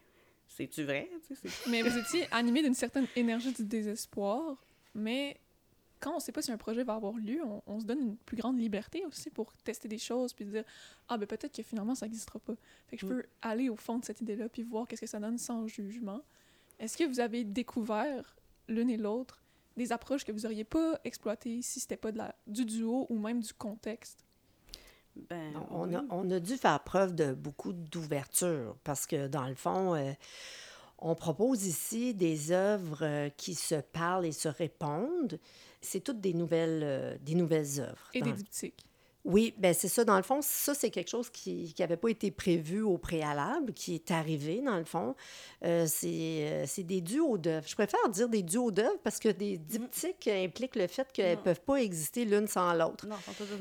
c'est-tu 0.56 0.84
vrai? 0.84 1.08
Mais 1.68 1.82
vous 1.82 1.96
étiez 1.98 2.26
animé 2.32 2.62
d'une 2.62 2.74
certaine 2.74 3.06
énergie 3.16 3.52
du 3.52 3.64
désespoir, 3.64 4.56
mais 4.94 5.38
quand 6.00 6.14
on 6.16 6.20
sait 6.20 6.32
pas 6.32 6.42
si 6.42 6.52
un 6.52 6.56
projet 6.58 6.84
va 6.84 6.94
avoir 6.94 7.14
lieu, 7.14 7.40
on, 7.44 7.62
on 7.66 7.80
se 7.80 7.86
donne 7.86 8.00
une 8.00 8.16
plus 8.16 8.36
grande 8.36 8.58
liberté 8.58 9.04
aussi 9.06 9.30
pour 9.30 9.52
tester 9.64 9.88
des 9.88 9.98
choses 9.98 10.32
puis 10.34 10.44
dire 10.44 10.64
ah 11.08 11.16
ben 11.16 11.26
peut-être 11.26 11.54
que 11.56 11.62
finalement 11.62 11.94
ça 11.94 12.06
n'existera 12.06 12.38
pas. 12.38 12.54
Fait 12.88 12.96
que 12.96 13.06
je 13.06 13.06
Mm. 13.06 13.16
peux 13.16 13.24
aller 13.42 13.68
au 13.70 13.76
fond 13.76 13.98
de 13.98 14.04
cette 14.04 14.20
idée-là 14.20 14.48
puis 14.48 14.62
voir 14.62 14.86
qu'est-ce 14.86 15.00
que 15.00 15.06
ça 15.06 15.18
donne 15.20 15.38
sans 15.38 15.66
jugement. 15.66 16.20
Est-ce 16.78 16.96
que 16.98 17.04
vous 17.04 17.20
avez 17.20 17.44
découvert 17.44 18.36
l'une 18.68 18.90
et 18.90 18.98
l'autre 18.98 19.42
des 19.76 19.90
approches 19.92 20.24
que 20.24 20.32
vous 20.32 20.44
auriez 20.44 20.64
pas 20.64 21.00
exploitées 21.04 21.62
si 21.62 21.80
c'était 21.80 21.96
pas 21.96 22.12
de 22.12 22.18
la, 22.18 22.34
du 22.46 22.64
duo 22.66 23.06
ou 23.08 23.18
même 23.18 23.40
du 23.40 23.54
contexte? 23.54 24.25
Ben, 25.28 25.52
On 25.70 25.88
oui. 25.88 25.96
a, 25.96 26.04
on 26.10 26.30
a 26.30 26.40
dû 26.40 26.56
faire 26.56 26.80
preuve 26.80 27.14
de 27.14 27.32
beaucoup 27.32 27.72
d'ouverture 27.72 28.76
parce 28.84 29.06
que, 29.06 29.26
dans 29.28 29.46
le 29.46 29.54
fond, 29.54 29.94
euh, 29.94 30.12
on 30.98 31.14
propose 31.14 31.66
ici 31.66 32.14
des 32.14 32.52
œuvres 32.52 33.02
euh, 33.02 33.28
qui 33.36 33.54
se 33.54 33.76
parlent 33.76 34.26
et 34.26 34.32
se 34.32 34.48
répondent. 34.48 35.38
C'est 35.80 36.00
toutes 36.00 36.20
des 36.20 36.34
nouvelles, 36.34 36.82
euh, 36.82 37.16
des 37.20 37.34
nouvelles 37.34 37.80
œuvres. 37.80 38.10
Et 38.14 38.20
dans 38.20 38.26
des 38.26 38.32
diptyques. 38.32 38.84
Oui, 39.26 39.54
ben 39.58 39.74
c'est 39.74 39.88
ça. 39.88 40.04
Dans 40.04 40.16
le 40.16 40.22
fond, 40.22 40.38
ça, 40.40 40.72
c'est 40.72 40.90
quelque 40.90 41.10
chose 41.10 41.30
qui 41.30 41.74
n'avait 41.78 41.96
pas 41.96 42.08
été 42.08 42.30
prévu 42.30 42.82
au 42.82 42.96
préalable, 42.96 43.72
qui 43.72 43.96
est 43.96 44.12
arrivé, 44.12 44.62
dans 44.64 44.78
le 44.78 44.84
fond. 44.84 45.16
Euh, 45.64 45.84
c'est 45.88 46.06
euh, 46.46 46.64
c'est 46.66 46.84
des 46.84 47.00
duos 47.00 47.36
d'œuvres. 47.36 47.66
Je 47.66 47.74
préfère 47.74 48.08
dire 48.08 48.28
des 48.28 48.44
duos 48.44 48.70
d'œuvres 48.70 48.98
parce 49.02 49.18
que 49.18 49.28
des 49.28 49.58
diptyques 49.58 50.28
impliquent 50.28 50.76
le 50.76 50.86
fait 50.86 51.10
qu'elles 51.12 51.38
ne 51.38 51.42
peuvent 51.42 51.60
pas 51.60 51.76
exister 51.76 52.24
l'une 52.24 52.46
sans 52.46 52.72
l'autre. 52.72 53.06
Non, 53.06 53.16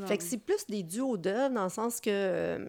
Fait 0.06 0.18
que 0.20 0.24
c'est 0.24 0.38
plus 0.38 0.68
des 0.68 0.84
duos 0.84 1.18
d'œuvres 1.18 1.56
dans 1.56 1.64
le 1.64 1.70
sens 1.70 2.00
que, 2.00 2.12
euh, 2.12 2.66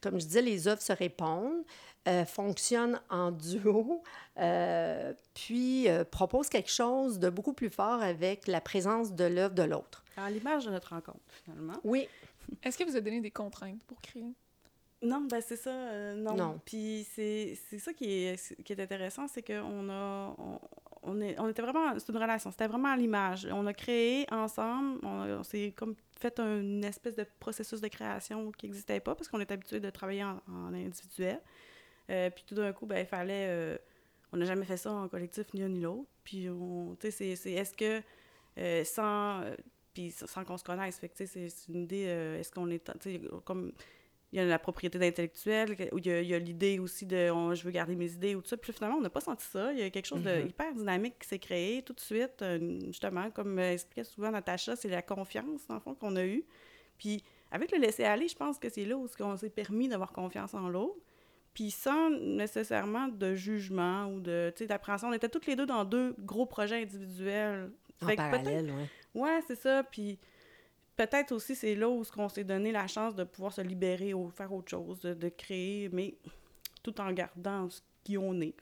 comme 0.00 0.20
je 0.20 0.26
disais, 0.26 0.42
les 0.42 0.66
œuvres 0.66 0.82
se 0.82 0.92
répondent, 0.92 1.62
euh, 2.08 2.24
fonctionnent 2.24 3.00
en 3.10 3.30
duo, 3.30 4.02
euh, 4.36 5.12
puis 5.34 5.88
euh, 5.88 6.02
proposent 6.02 6.48
quelque 6.48 6.70
chose 6.70 7.20
de 7.20 7.30
beaucoup 7.30 7.52
plus 7.52 7.70
fort 7.70 8.02
avec 8.02 8.48
la 8.48 8.60
présence 8.60 9.12
de 9.12 9.22
l'œuvre 9.22 9.54
de 9.54 9.62
l'autre. 9.62 10.02
À 10.16 10.28
l'image 10.28 10.64
de 10.64 10.72
notre 10.72 10.88
rencontre, 10.88 11.20
finalement. 11.44 11.74
Oui, 11.84 12.08
Est-ce 12.62 12.78
que 12.78 12.84
vous 12.84 12.90
avez 12.96 13.02
donné 13.02 13.20
des 13.20 13.30
contraintes 13.30 13.82
pour 13.84 14.00
créer? 14.00 14.34
Non, 15.02 15.22
ben 15.22 15.40
c'est 15.40 15.56
ça, 15.56 15.70
euh, 15.70 16.14
non. 16.14 16.34
Non. 16.36 16.60
Puis 16.64 17.04
c'est 17.12 17.58
c'est 17.68 17.78
ça 17.80 17.92
qui 17.92 18.04
est, 18.26 18.62
qui 18.62 18.72
est 18.72 18.80
intéressant, 18.80 19.26
c'est 19.26 19.42
qu'on 19.42 19.88
a... 19.90 20.34
On, 20.38 20.60
on, 21.02 21.20
est, 21.20 21.36
on 21.40 21.48
était 21.48 21.62
vraiment... 21.62 21.98
C'est 21.98 22.08
une 22.12 22.18
relation, 22.18 22.52
c'était 22.52 22.68
vraiment 22.68 22.90
à 22.90 22.96
l'image. 22.96 23.48
On 23.50 23.66
a 23.66 23.74
créé 23.74 24.26
ensemble, 24.30 25.00
on, 25.02 25.28
on 25.40 25.42
s'est 25.42 25.72
comme 25.76 25.96
fait 26.20 26.38
un- 26.38 26.60
une 26.60 26.84
espèce 26.84 27.16
de 27.16 27.26
processus 27.40 27.80
de 27.80 27.88
création 27.88 28.52
qui 28.52 28.66
n'existait 28.66 29.00
pas 29.00 29.16
parce 29.16 29.28
qu'on 29.28 29.40
est 29.40 29.50
habitué 29.50 29.80
de 29.80 29.90
travailler 29.90 30.22
en, 30.22 30.40
en 30.48 30.72
individuel. 30.72 31.40
Euh, 32.10 32.30
puis 32.30 32.44
tout 32.46 32.54
d'un 32.54 32.72
coup, 32.72 32.86
ben 32.86 32.98
il 33.00 33.06
fallait... 33.06 33.46
euh, 33.48 33.76
on 34.32 34.36
n'a 34.36 34.44
jamais 34.44 34.64
fait 34.64 34.76
ça 34.76 34.92
en 34.92 35.08
collectif, 35.08 35.52
ni 35.52 35.62
un 35.64 35.68
ni 35.68 35.80
l'autre. 35.80 36.08
Puis, 36.22 36.48
on, 36.48 36.94
tu 36.94 37.08
sais, 37.08 37.10
c'est- 37.10 37.34
c'est 37.36 37.52
est-ce 37.54 37.74
que 37.74 38.00
euh, 38.58 38.84
sans... 38.84 39.42
puis 39.94 40.10
sans 40.10 40.44
qu'on 40.44 40.56
se 40.58 40.64
connaisse, 40.64 40.98
fait 40.98 41.08
que, 41.08 41.26
c'est 41.26 41.48
une 41.68 41.82
idée, 41.84 42.04
euh, 42.08 42.38
est-ce 42.40 42.50
qu'on 42.52 42.68
est... 42.70 42.90
Comme 43.44 43.72
il 44.34 44.36
y 44.38 44.40
a 44.40 44.46
la 44.46 44.58
propriété 44.58 44.98
d'intellectuel, 44.98 45.76
où 45.92 45.98
il 45.98 46.06
y 46.06 46.32
a, 46.34 46.38
l'idée 46.38 46.78
aussi 46.78 47.04
de 47.04 47.30
on- 47.30 47.54
je 47.54 47.62
veux 47.64 47.70
garder 47.70 47.94
mes 47.94 48.10
idées 48.12 48.34
ou 48.34 48.40
tout 48.40 48.48
ça. 48.48 48.56
Puis 48.56 48.72
finalement, 48.72 48.96
on 48.96 49.02
n'a 49.02 49.10
pas 49.10 49.20
senti 49.20 49.44
ça. 49.44 49.74
Il 49.74 49.78
y 49.78 49.82
a 49.82 49.90
quelque 49.90 50.06
chose 50.06 50.22
de 50.22 50.40
Mhm. 50.40 50.46
hyper 50.48 50.72
dynamique 50.72 51.18
qui 51.18 51.28
s'est 51.28 51.38
créé 51.38 51.82
tout 51.82 51.92
de 51.92 52.00
suite. 52.00 52.40
euh, 52.40 52.80
justement, 52.86 53.30
comme 53.30 53.58
euh, 53.58 53.72
expliquait 53.74 54.04
souvent 54.04 54.30
Natacha, 54.30 54.74
c'est 54.74 54.88
la 54.88 55.02
confiance, 55.02 55.60
en 55.68 55.80
fond, 55.80 55.94
qu'on 55.94 56.16
a 56.16 56.24
eue. 56.24 56.44
Puis 56.96 57.22
avec 57.50 57.72
le 57.72 57.78
laisser-aller, 57.78 58.26
je 58.26 58.34
pense 58.34 58.58
que 58.58 58.70
c'est 58.70 58.86
là 58.86 58.96
où 58.96 59.06
on 59.20 59.36
s'est 59.36 59.50
permis 59.50 59.88
d'avoir 59.88 60.12
confiance 60.12 60.54
en 60.54 60.70
l'autre. 60.70 60.96
Puis 61.52 61.70
sans 61.70 62.08
nécessairement 62.08 63.08
de 63.08 63.34
jugement 63.34 64.06
ou 64.06 64.20
de, 64.20 64.50
d'appréhension. 64.66 65.08
On 65.08 65.12
était 65.12 65.28
toutes 65.28 65.46
les 65.46 65.56
deux 65.56 65.66
dans 65.66 65.84
deux 65.84 66.14
gros 66.20 66.46
projets 66.46 66.80
individuels. 66.82 67.70
en 68.00 68.06
Fait 68.06 68.16
parallèle, 68.16 68.72
oui. 68.74 68.84
Ouais, 69.14 69.40
c'est 69.46 69.56
ça. 69.56 69.82
Puis 69.82 70.18
peut-être 70.96 71.32
aussi, 71.32 71.54
c'est 71.54 71.74
là 71.74 71.88
où 71.88 72.02
on 72.16 72.28
s'est 72.28 72.44
donné 72.44 72.72
la 72.72 72.86
chance 72.86 73.14
de 73.14 73.24
pouvoir 73.24 73.52
se 73.52 73.60
libérer 73.60 74.14
ou 74.14 74.30
faire 74.30 74.52
autre 74.52 74.70
chose, 74.70 75.00
de, 75.00 75.28
créer, 75.28 75.88
mais 75.92 76.14
tout 76.82 77.00
en 77.00 77.12
gardant 77.12 77.68
ce 77.68 77.80
qui 78.04 78.18
on 78.18 78.40
est. 78.40 78.54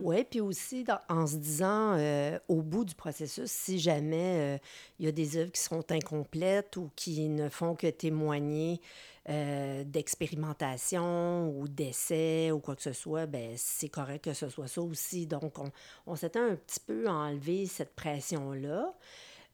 Oui, 0.00 0.24
puis 0.24 0.40
aussi 0.40 0.84
en 1.08 1.26
se 1.26 1.36
disant, 1.36 1.96
euh, 1.98 2.38
au 2.48 2.62
bout 2.62 2.84
du 2.84 2.94
processus, 2.94 3.50
si 3.50 3.78
jamais 3.78 4.56
euh, 4.56 4.58
il 4.98 5.06
y 5.06 5.08
a 5.08 5.12
des 5.12 5.36
œuvres 5.36 5.50
qui 5.50 5.60
seront 5.60 5.84
incomplètes 5.90 6.76
ou 6.76 6.90
qui 6.94 7.28
ne 7.28 7.48
font 7.48 7.74
que 7.74 7.88
témoigner 7.88 8.80
euh, 9.28 9.82
d'expérimentation 9.82 11.50
ou 11.50 11.66
d'essai 11.66 12.52
ou 12.52 12.60
quoi 12.60 12.76
que 12.76 12.82
ce 12.82 12.92
soit, 12.92 13.26
ben 13.26 13.54
c'est 13.56 13.88
correct 13.88 14.24
que 14.24 14.34
ce 14.34 14.48
soit 14.48 14.68
ça 14.68 14.80
aussi. 14.80 15.26
Donc, 15.26 15.58
on, 15.58 15.72
on 16.06 16.14
s'était 16.14 16.38
un 16.38 16.54
petit 16.54 16.78
peu 16.78 17.08
enlevé 17.08 17.66
cette 17.66 17.96
pression-là. 17.96 18.94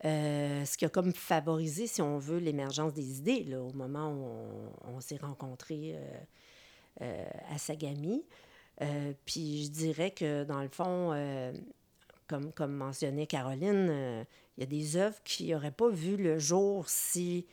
Euh, 0.05 0.65
ce 0.65 0.77
qui 0.77 0.85
a 0.85 0.89
comme 0.89 1.13
favorisé, 1.13 1.87
si 1.87 2.03
on 2.03 2.19
veut, 2.19 2.39
l'émergence 2.39 2.93
des 2.93 3.19
idées 3.19 3.45
là, 3.45 3.61
au 3.61 3.73
moment 3.73 4.13
où 4.13 4.95
on, 4.95 5.01
s'est 5.01 5.17
rencontrés 5.17 5.95
euh, 5.95 6.19
euh, 7.03 7.31
à 7.51 7.59
Sagami. 7.59 8.25
Puis 9.25 9.67
je 9.67 9.71
dirais 9.71 10.11
que 10.11 10.43
dans 10.43 10.61
le 10.61 10.69
fond, 10.69 11.13
comme, 12.27 12.53
comme 12.53 12.75
mentionnait 12.75 13.29
Caroline, 13.29 14.27
il 14.57 14.61
y 14.61 14.63
a 14.65 14.67
des 14.67 14.97
œuvres 14.97 15.23
qui 15.23 15.53
n'auraient 15.53 15.71
pas 15.71 15.89
vu 15.89 16.17
le 16.17 16.41
jour 16.41 16.89
si 16.89 17.47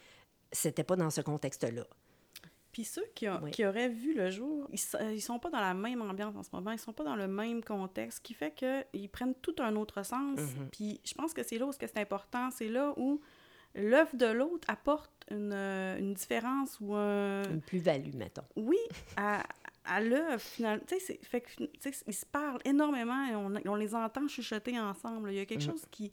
c'était 0.52 0.84
pas 0.84 0.96
dans 0.96 1.12
ce 1.12 1.22
contexte-là. 1.22 1.86
Puis 2.72 2.84
ceux 2.84 3.06
qui, 3.16 3.28
Oui. 3.28 3.52
qui 3.52 3.66
auraient 3.66 3.90
vu 3.90 4.14
le 4.14 4.30
jour, 4.30 4.68
ils, 4.72 4.80
ils 5.14 5.22
sont 5.22 5.40
pas 5.40 5.50
dans 5.50 5.60
la 5.60 5.74
même 5.74 6.02
ambiance 6.02 6.36
en 6.36 6.44
ce 6.44 6.50
moment, 6.54 6.72
ils 6.72 6.78
sont 6.80 6.94
pas 6.94 7.04
dans 7.04 7.16
le 7.16 7.28
même 7.28 7.64
contexte, 7.64 8.18
ce 8.18 8.22
qui 8.22 8.34
fait 8.34 8.52
qu'ils 8.54 9.10
prennent 9.10 9.34
tout 9.36 9.56
un 9.60 9.76
autre 9.76 10.04
sens. 10.04 10.40
Mhm. 10.40 10.70
Puis 10.72 11.02
je 11.04 11.14
pense 11.16 11.34
que 11.34 11.42
c'est 11.44 11.58
là 11.58 11.66
où 11.66 11.72
c'est 11.72 11.98
important, 11.98 12.52
c'est 12.52 12.70
là 12.70 12.94
où 12.98 13.22
l'œuvre 13.76 14.16
de 14.16 14.28
l'autre 14.28 14.68
apporte 14.70 15.12
une, 15.32 15.54
une 15.54 16.14
différence 16.14 16.78
ou 16.80 16.94
un, 16.96 17.44
Une 17.50 17.62
plus-value, 17.62 18.14
mettons. 18.16 18.44
oui, 18.56 18.78
à, 19.18 19.44
à 19.86 20.02
l'œuvre, 20.02 20.40
finalement. 20.42 20.84
Tu 20.88 20.96
sais, 20.96 21.00
c'est- 21.00 21.26
fait 21.26 21.42
que, 21.42 21.50
tu 21.56 21.68
sais, 21.80 21.92
ils 22.08 22.14
se 22.14 22.26
parlent 22.26 22.62
énormément 22.66 23.26
et 23.26 23.36
on, 23.36 23.52
on 23.72 23.76
les 23.76 23.96
entend 23.96 24.28
chuchoter 24.28 24.80
ensemble. 24.80 25.32
Il 25.32 25.38
y 25.38 25.40
a 25.40 25.46
quelque 25.46 25.64
Mhm. 25.66 25.72
chose 25.72 25.86
qui, 25.90 26.12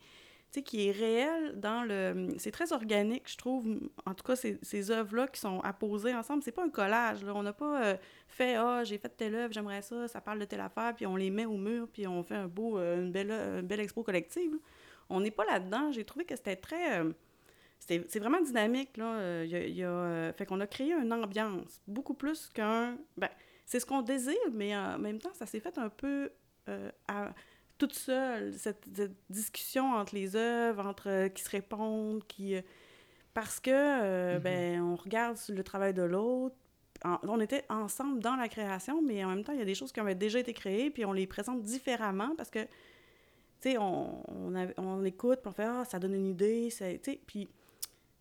tu 0.52 0.60
sais, 0.60 0.62
qui 0.62 0.88
est 0.88 0.92
réel 0.92 1.58
dans 1.58 1.82
le... 1.82 2.28
C'est 2.38 2.50
très 2.50 2.72
organique, 2.72 3.28
je 3.30 3.36
trouve. 3.36 3.66
En 4.06 4.14
tout 4.14 4.24
cas, 4.24 4.36
ces, 4.36 4.90
œuvres-là 4.90 5.26
qui 5.28 5.40
sont 5.40 5.60
apposées 5.60 6.14
ensemble, 6.14 6.42
c'est 6.42 6.52
pas 6.52 6.64
un 6.64 6.70
collage. 6.70 7.24
Là. 7.24 7.32
On 7.34 7.42
n'a 7.42 7.52
pas 7.52 7.84
euh, 7.84 7.96
fait 8.28 8.54
«Ah, 8.56 8.82
j'ai 8.84 8.98
fait 8.98 9.08
telle 9.08 9.34
œuvre, 9.34 9.52
j'aimerais 9.52 9.82
ça, 9.82 10.08
ça 10.08 10.20
parle 10.20 10.38
de 10.38 10.44
telle 10.44 10.60
affaire», 10.60 10.94
puis 10.96 11.06
on 11.06 11.16
les 11.16 11.30
met 11.30 11.46
au 11.46 11.56
mur, 11.56 11.88
puis 11.92 12.06
on 12.06 12.22
fait 12.22 12.36
un 12.36 12.48
beau, 12.48 12.78
euh, 12.78 13.02
une, 13.02 13.12
belle, 13.12 13.30
une 13.30 13.66
belle 13.66 13.80
expo 13.80 14.02
collective. 14.02 14.52
On 15.08 15.20
n'est 15.20 15.30
pas 15.30 15.44
là-dedans. 15.44 15.92
J'ai 15.92 16.04
trouvé 16.04 16.24
que 16.24 16.36
c'était 16.36 16.56
très... 16.56 17.00
euh, 17.00 17.12
c'est 17.78 18.18
vraiment 18.18 18.40
dynamique, 18.40 18.96
là. 18.96 19.16
Euh, 19.18 19.44
il 19.46 19.76
y 19.76 19.84
a- 19.84 19.88
euh, 19.88 20.32
fait 20.32 20.46
qu'on 20.46 20.60
a 20.60 20.66
créé 20.66 20.92
une 20.92 21.12
ambiance, 21.12 21.80
beaucoup 21.86 22.14
plus 22.14 22.48
qu'un... 22.48 22.96
Ben, 23.16 23.30
c'est 23.64 23.80
ce 23.80 23.86
qu'on 23.86 24.02
désire, 24.02 24.36
mais 24.52 24.76
en 24.76 24.98
même 24.98 25.18
temps, 25.18 25.34
ça 25.34 25.44
s'est 25.44 25.60
fait 25.60 25.76
un 25.76 25.88
peu 25.88 26.30
euh, 26.68 26.90
toute 27.78 27.94
seule, 27.94 28.52
cette, 28.54 28.84
cette 28.94 29.16
discussion 29.30 29.92
entre 29.94 30.14
les 30.14 30.34
œuvres, 30.36 30.86
entre 30.86 31.08
euh, 31.08 31.28
qui 31.28 31.42
se 31.42 31.50
répondent, 31.50 32.24
qui... 32.26 32.54
euh, 32.56 32.62
parce 33.34 33.60
que, 33.60 33.70
euh, 33.72 34.36
Mhm. 34.36 34.42
ben, 34.42 34.82
on 34.82 34.96
regarde 34.96 35.36
le 35.48 35.62
travail 35.62 35.92
de 35.94 36.02
l'autre. 36.02 36.54
On 37.04 37.38
était 37.40 37.64
ensemble 37.68 38.20
dans 38.20 38.36
la 38.36 38.48
création, 38.48 39.02
mais 39.02 39.22
en 39.22 39.28
même 39.28 39.44
temps, 39.44 39.52
il 39.52 39.58
y 39.58 39.62
a 39.62 39.66
des 39.66 39.74
choses 39.74 39.92
qui 39.92 40.00
avaient 40.00 40.14
déjà 40.14 40.38
été 40.38 40.54
créées, 40.54 40.90
puis 40.90 41.04
on 41.04 41.12
les 41.12 41.26
présente 41.26 41.62
différemment 41.62 42.34
parce 42.36 42.48
que, 42.48 42.60
tu 42.60 42.68
sais, 43.60 43.78
on, 43.78 44.22
on, 44.30 44.54
on 44.78 45.04
écoute, 45.04 45.40
puis 45.42 45.48
on 45.50 45.52
fait 45.52 45.64
«Ah, 45.66 45.84
ça 45.84 45.98
donne 45.98 46.14
une 46.14 46.26
idée, 46.26 46.68
tu 46.70 46.76
sais, 46.76 47.00
puis 47.26 47.48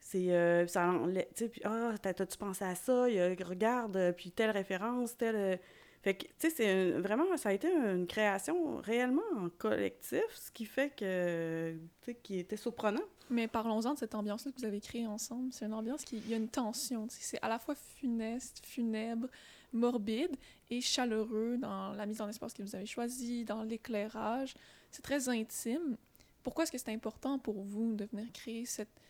c'est... 0.01 0.31
euh, 0.33 0.67
ça 0.67 0.93
tu 1.13 1.21
sais, 1.35 1.47
puis 1.50 1.62
«Ah, 1.63 1.93
t'as- 2.01 2.13
t'as-tu 2.13 2.38
pensé 2.38 2.65
à 2.65 2.75
ça? 2.75 3.07
Il 3.09 3.15
y 3.15 3.19
a- 3.21 3.33
Regarde, 3.47 4.13
puis 4.17 4.31
telle 4.31 4.51
référence, 4.51 5.15
telle... 5.15 5.59
Fait 6.05 6.13
tu 6.13 6.27
sais, 6.38 6.50
c'est 6.51 6.91
vraiment, 6.91 7.35
ça 7.35 7.50
a 7.50 7.53
été 7.53 7.67
une 7.67 8.05
création 8.05 8.77
réellement 8.77 9.24
en 9.38 9.50
collectif, 9.50 10.21
ce 10.35 10.51
qui 10.51 10.65
fait 10.65 10.95
que, 10.95 11.75
tu 12.03 12.05
sais, 12.05 12.15
qui 12.21 12.38
était 12.38 12.57
surprenant. 12.57 13.01
Mais 13.31 13.47
parlons-en 13.47 13.95
de 13.95 13.97
cette 13.97 14.13
ambiance-là 14.13 14.51
que 14.51 14.59
vous 14.59 14.65
avez 14.65 14.79
créée 14.79 15.07
ensemble. 15.07 15.51
C'est 15.51 15.65
une 15.65 15.74
ambiance 15.74 16.03
qui... 16.03 16.17
Il 16.17 16.29
y 16.29 16.35
a 16.35 16.38
une 16.38 16.47
tension. 16.47 17.07
C'est 17.09 17.41
à 17.41 17.50
la 17.50 17.57
fois 17.57 17.74
funeste, 17.74 18.63
funèbre, 18.63 19.29
morbide 19.74 20.35
et 20.69 20.79
chaleureux 20.79 21.57
dans 21.57 21.93
la 21.93 22.05
mise 22.05 22.21
en 22.21 22.29
espace 22.29 22.53
que 22.53 22.62
vous 22.62 22.75
avez 22.75 22.85
choisie, 22.85 23.43
dans 23.43 23.63
l'éclairage. 23.63 24.53
C'est 24.91 25.01
très 25.01 25.27
intime. 25.27 25.97
Pourquoi 26.43 26.65
est-ce 26.65 26.71
que 26.71 26.77
c'est 26.77 26.93
important 26.93 27.39
pour 27.39 27.63
vous 27.63 27.95
de 27.95 28.05
venir 28.05 28.31
créer 28.31 28.67
cette... 28.67 29.01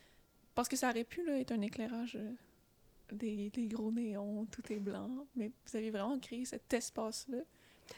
Parce 0.54 0.66
que 0.66 0.76
ça 0.76 0.88
aurait 0.88 1.04
pu 1.04 1.22
là, 1.26 1.38
être 1.40 1.52
un 1.52 1.60
éclairage 1.60 2.16
euh, 2.16 2.32
des, 3.12 3.50
des 3.50 3.66
gros 3.66 3.90
néons, 3.92 4.46
tout 4.50 4.62
est 4.72 4.78
blanc, 4.80 5.10
mais 5.36 5.50
vous 5.66 5.76
avez 5.76 5.90
vraiment 5.90 6.18
créé 6.18 6.44
cet 6.44 6.72
espace-là 6.72 7.38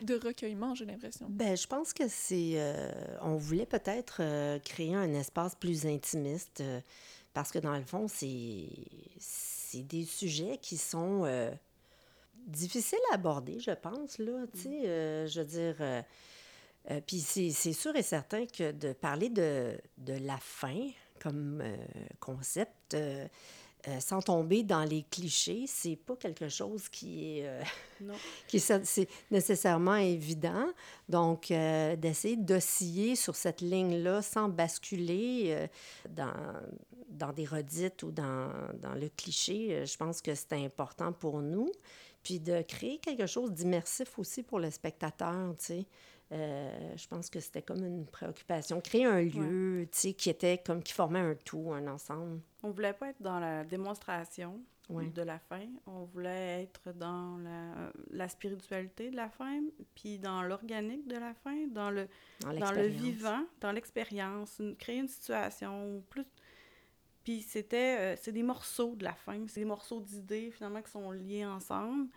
de 0.02 0.14
recueillement, 0.16 0.74
j'ai 0.74 0.84
l'impression. 0.84 1.26
Ben, 1.30 1.56
je 1.56 1.66
pense 1.66 1.94
que 1.94 2.08
c'est. 2.08 2.52
euh, 2.56 2.92
on 3.22 3.36
voulait 3.36 3.64
peut-être 3.64 4.18
euh, 4.20 4.58
créer 4.58 4.94
un 4.94 5.14
espace 5.14 5.54
plus 5.54 5.86
intimiste 5.86 6.60
euh, 6.60 6.80
parce 7.32 7.50
que 7.50 7.58
dans 7.58 7.74
le 7.74 7.84
fond, 7.84 8.06
c'est 8.08 8.68
des 9.82 10.04
sujets 10.04 10.58
qui 10.60 10.76
sont 10.76 11.24
difficiles 12.46 12.98
à 13.12 13.14
aborder, 13.14 13.60
je 13.60 13.70
pense 13.70 14.18
là. 14.18 14.46
Tu 14.52 14.60
sais, 14.60 15.26
je 15.26 15.40
veux 15.40 15.46
dire. 15.46 15.76
euh, 15.80 16.02
Puis 17.06 17.20
c'est 17.20 17.72
sûr 17.72 17.94
et 17.96 18.02
certain 18.02 18.46
que 18.46 18.72
de 18.72 18.92
parler 18.92 19.28
de, 19.28 19.78
de 19.98 20.14
la 20.14 20.38
faim 20.38 20.90
comme 21.20 21.60
euh, 21.62 21.76
concept, 22.20 22.94
euh, 22.94 23.26
euh, 23.88 24.00
sans 24.00 24.20
tomber 24.20 24.62
dans 24.62 24.84
les 24.84 25.02
clichés, 25.04 25.64
c'est 25.66 25.96
pas 25.96 26.16
quelque 26.16 26.48
chose 26.48 26.88
qui 26.88 27.38
est. 27.38 27.46
euh, 27.46 27.62
Non. 28.00 28.14
qui 28.48 28.58
est 28.58 29.08
nécessairement 29.30 29.96
évident. 29.96 30.66
Donc, 31.08 31.50
euh, 31.50 31.96
d'essayer 31.96 32.36
d'osciller 32.36 33.16
sur 33.16 33.34
cette 33.34 33.60
ligne-là 33.60 34.22
sans 34.22 34.48
basculer 34.48 35.68
dans, 36.10 36.32
dans 37.08 37.32
des 37.32 37.44
redites 37.44 38.02
ou 38.02 38.10
dans, 38.10 38.50
dans 38.80 38.94
le 38.94 39.08
cliché, 39.08 39.84
je 39.86 39.96
pense 39.96 40.20
que 40.22 40.34
c'est 40.34 40.52
important 40.52 41.12
pour 41.12 41.40
nous. 41.40 41.70
Puis 42.22 42.40
de 42.40 42.62
créer 42.62 42.98
quelque 42.98 43.26
chose 43.26 43.52
d'immersif 43.52 44.18
aussi 44.18 44.42
pour 44.42 44.58
le 44.60 44.70
spectateur, 44.70 45.54
tu 45.58 45.64
sais. 45.64 45.86
Euh, 46.30 46.94
je 46.96 47.06
pense 47.06 47.30
que 47.30 47.40
c'était 47.40 47.62
comme 47.62 47.82
une 47.84 48.04
préoccupation. 48.04 48.80
Créer 48.82 49.06
un 49.06 49.22
lieu, 49.22 49.88
tu 49.90 49.98
sais, 49.98 50.12
qui 50.12 50.28
était 50.28 50.58
comme, 50.58 50.82
qui 50.82 50.92
formait 50.92 51.20
un 51.20 51.34
tout, 51.34 51.72
un 51.72 51.86
ensemble. 51.86 52.40
On 52.62 52.70
voulait 52.70 52.92
pas 52.92 53.08
être 53.10 53.22
dans 53.22 53.38
la 53.38 53.64
démonstration 53.64 54.60
de 55.10 55.22
la 55.22 55.38
fin. 55.38 55.66
On 55.86 56.04
voulait 56.04 56.62
être 56.62 56.92
dans 56.94 57.36
la, 57.38 57.92
la 58.10 58.28
spiritualité 58.28 59.10
de 59.10 59.16
la 59.16 59.28
fin, 59.28 59.60
puis 59.94 60.18
dans 60.18 60.42
l'organique 60.42 61.06
de 61.06 61.16
la 61.16 61.34
fin, 61.34 61.66
dans 61.68 61.90
le, 61.90 62.08
Dans, 62.40 62.52
dans 62.58 62.72
le 62.72 62.82
vivant, 63.02 63.44
dans 63.60 63.70
l'expérience, 63.72 64.60
créer 64.78 64.98
une 64.98 65.08
situation 65.08 66.02
plus... 66.10 66.24
Puis 67.22 67.42
c'était... 67.42 67.96
euh, 67.98 68.16
c'est 68.20 68.32
des 68.32 68.42
morceaux 68.42 68.94
de 68.96 69.04
la 69.04 69.12
fin, 69.14 69.38
c'est 69.48 69.60
des 69.60 69.66
morceaux 69.66 70.00
d'idées, 70.00 70.50
finalement, 70.50 70.80
qui 70.80 70.90
sont 70.90 71.10
liés 71.10 71.44
ensemble. 71.44 72.08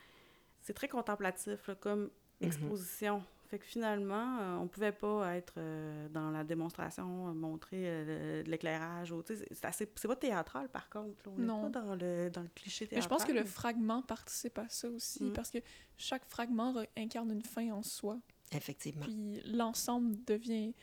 C'est 0.62 0.74
très 0.74 0.88
contemplatif, 0.88 1.68
là, 1.68 1.76
comme 1.76 2.10
Mhm. 2.40 2.48
exposition. 2.48 3.24
Fait 3.52 3.60
que 3.60 3.66
finalement, 3.66 4.38
euh, 4.40 4.56
on 4.60 4.68
pouvait 4.70 4.94
pas 4.94 5.36
être 5.36 5.56
euh, 5.58 6.08
dans 6.08 6.32
la 6.32 6.46
démonstration, 6.46 7.28
euh, 7.28 7.34
montrer 7.34 7.82
euh, 7.84 8.44
de 8.44 8.50
l'éclairage. 8.50 9.12
ou, 9.12 9.22
tu 9.24 9.36
sais, 9.36 9.46
C'est 9.52 10.08
pas 10.08 10.16
théâtral, 10.16 10.70
par 10.70 10.90
contre. 10.90 11.10
là. 11.26 11.32
On 11.36 11.38
n'est 11.38 11.46
Non. 11.46 11.70
pas 11.70 11.82
dans 11.82 11.96
le, 11.96 12.30
dans 12.30 12.42
le 12.44 12.48
cliché 12.56 12.86
Mais 12.86 12.90
théâtral. 12.92 13.04
je 13.04 13.10
pense 13.10 13.26
que 13.26 13.38
le 13.38 13.44
fragment 13.44 14.02
participe 14.04 14.58
à 14.58 14.70
ça 14.70 14.90
aussi, 14.90 15.26
Mm. 15.26 15.34
parce 15.34 15.52
que 15.52 15.58
chaque 15.98 16.24
fragment 16.30 16.74
incarne 16.98 17.30
une 17.32 17.42
fin 17.44 17.72
en 17.74 17.84
soi. 17.84 18.18
Effectivement. 18.54 19.04
Puis 19.04 19.42
l'ensemble 19.46 20.16
devient 20.26 20.74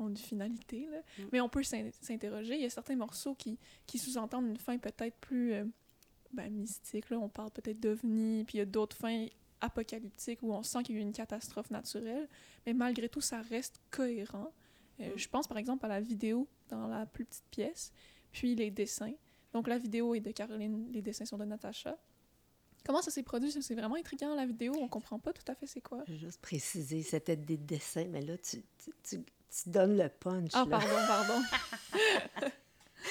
une 0.00 0.16
finalité. 0.16 0.88
Là. 0.90 1.00
Mm. 1.18 1.22
Mais 1.30 1.40
on 1.42 1.50
peut 1.50 1.62
s'in- 1.62 1.90
s'interroger. 2.00 2.54
Il 2.56 2.62
y 2.62 2.66
a 2.66 2.70
certains 2.70 2.96
morceaux 2.96 3.34
qui, 3.34 3.58
qui 3.86 3.98
sous-entendent 3.98 4.46
une 4.48 4.56
fin 4.56 4.78
peut-être 4.78 5.16
plus 5.18 5.52
euh, 5.52 5.64
ben, 6.32 6.50
mystique. 6.50 7.10
Là. 7.10 7.18
On 7.18 7.28
parle 7.28 7.50
peut-être 7.50 7.80
d'ovnis, 7.80 8.44
puis 8.44 8.56
il 8.56 8.58
y 8.60 8.62
a 8.62 8.66
d'autres 8.66 8.96
fins 8.96 9.26
apocalyptiques 9.60 10.42
où 10.42 10.52
on 10.52 10.62
sent 10.62 10.82
qu'il 10.82 10.96
y 10.96 10.98
a 10.98 11.00
eu 11.00 11.04
une 11.04 11.12
catastrophe 11.12 11.70
naturelle. 11.70 12.28
Mais 12.66 12.74
malgré 12.74 13.08
tout, 13.08 13.20
ça 13.20 13.40
reste 13.42 13.80
cohérent. 13.90 14.52
Euh, 15.00 15.14
Mm. 15.14 15.18
Je 15.18 15.28
pense 15.28 15.46
par 15.46 15.58
exemple 15.58 15.84
à 15.86 15.88
la 15.88 16.00
vidéo 16.00 16.48
dans 16.68 16.86
la 16.86 17.06
plus 17.06 17.24
petite 17.24 17.44
pièce, 17.50 17.92
puis 18.32 18.54
les 18.54 18.70
dessins. 18.70 19.12
Donc 19.52 19.68
la 19.68 19.78
vidéo 19.78 20.14
est 20.14 20.20
de 20.20 20.30
Caroline, 20.30 20.90
les 20.92 21.02
dessins 21.02 21.24
sont 21.24 21.38
de 21.38 21.44
Natacha. 21.44 21.96
Comment 22.84 23.00
ça 23.00 23.10
s'est 23.10 23.22
produit? 23.22 23.50
C'est 23.50 23.74
vraiment 23.74 23.94
intriguant, 23.94 24.34
la 24.34 24.44
vidéo. 24.44 24.74
On 24.78 24.88
comprend 24.88 25.18
pas 25.18 25.32
tout 25.32 25.50
à 25.50 25.54
fait 25.54 25.66
c'est 25.66 25.80
quoi. 25.80 26.04
Je 26.06 26.12
vais 26.12 26.18
juste 26.18 26.40
préciser, 26.40 27.02
c'était 27.02 27.36
des 27.36 27.56
dessins, 27.56 28.06
mais 28.10 28.20
là, 28.20 28.36
tu, 28.36 28.62
tu, 28.78 28.90
tu, 29.02 29.18
tu 29.22 29.70
donnes 29.70 29.96
le 29.96 30.08
punch. 30.08 30.50
Ah, 30.52 30.66
là. 30.68 30.78
pardon, 30.78 30.96
pardon. 31.06 31.42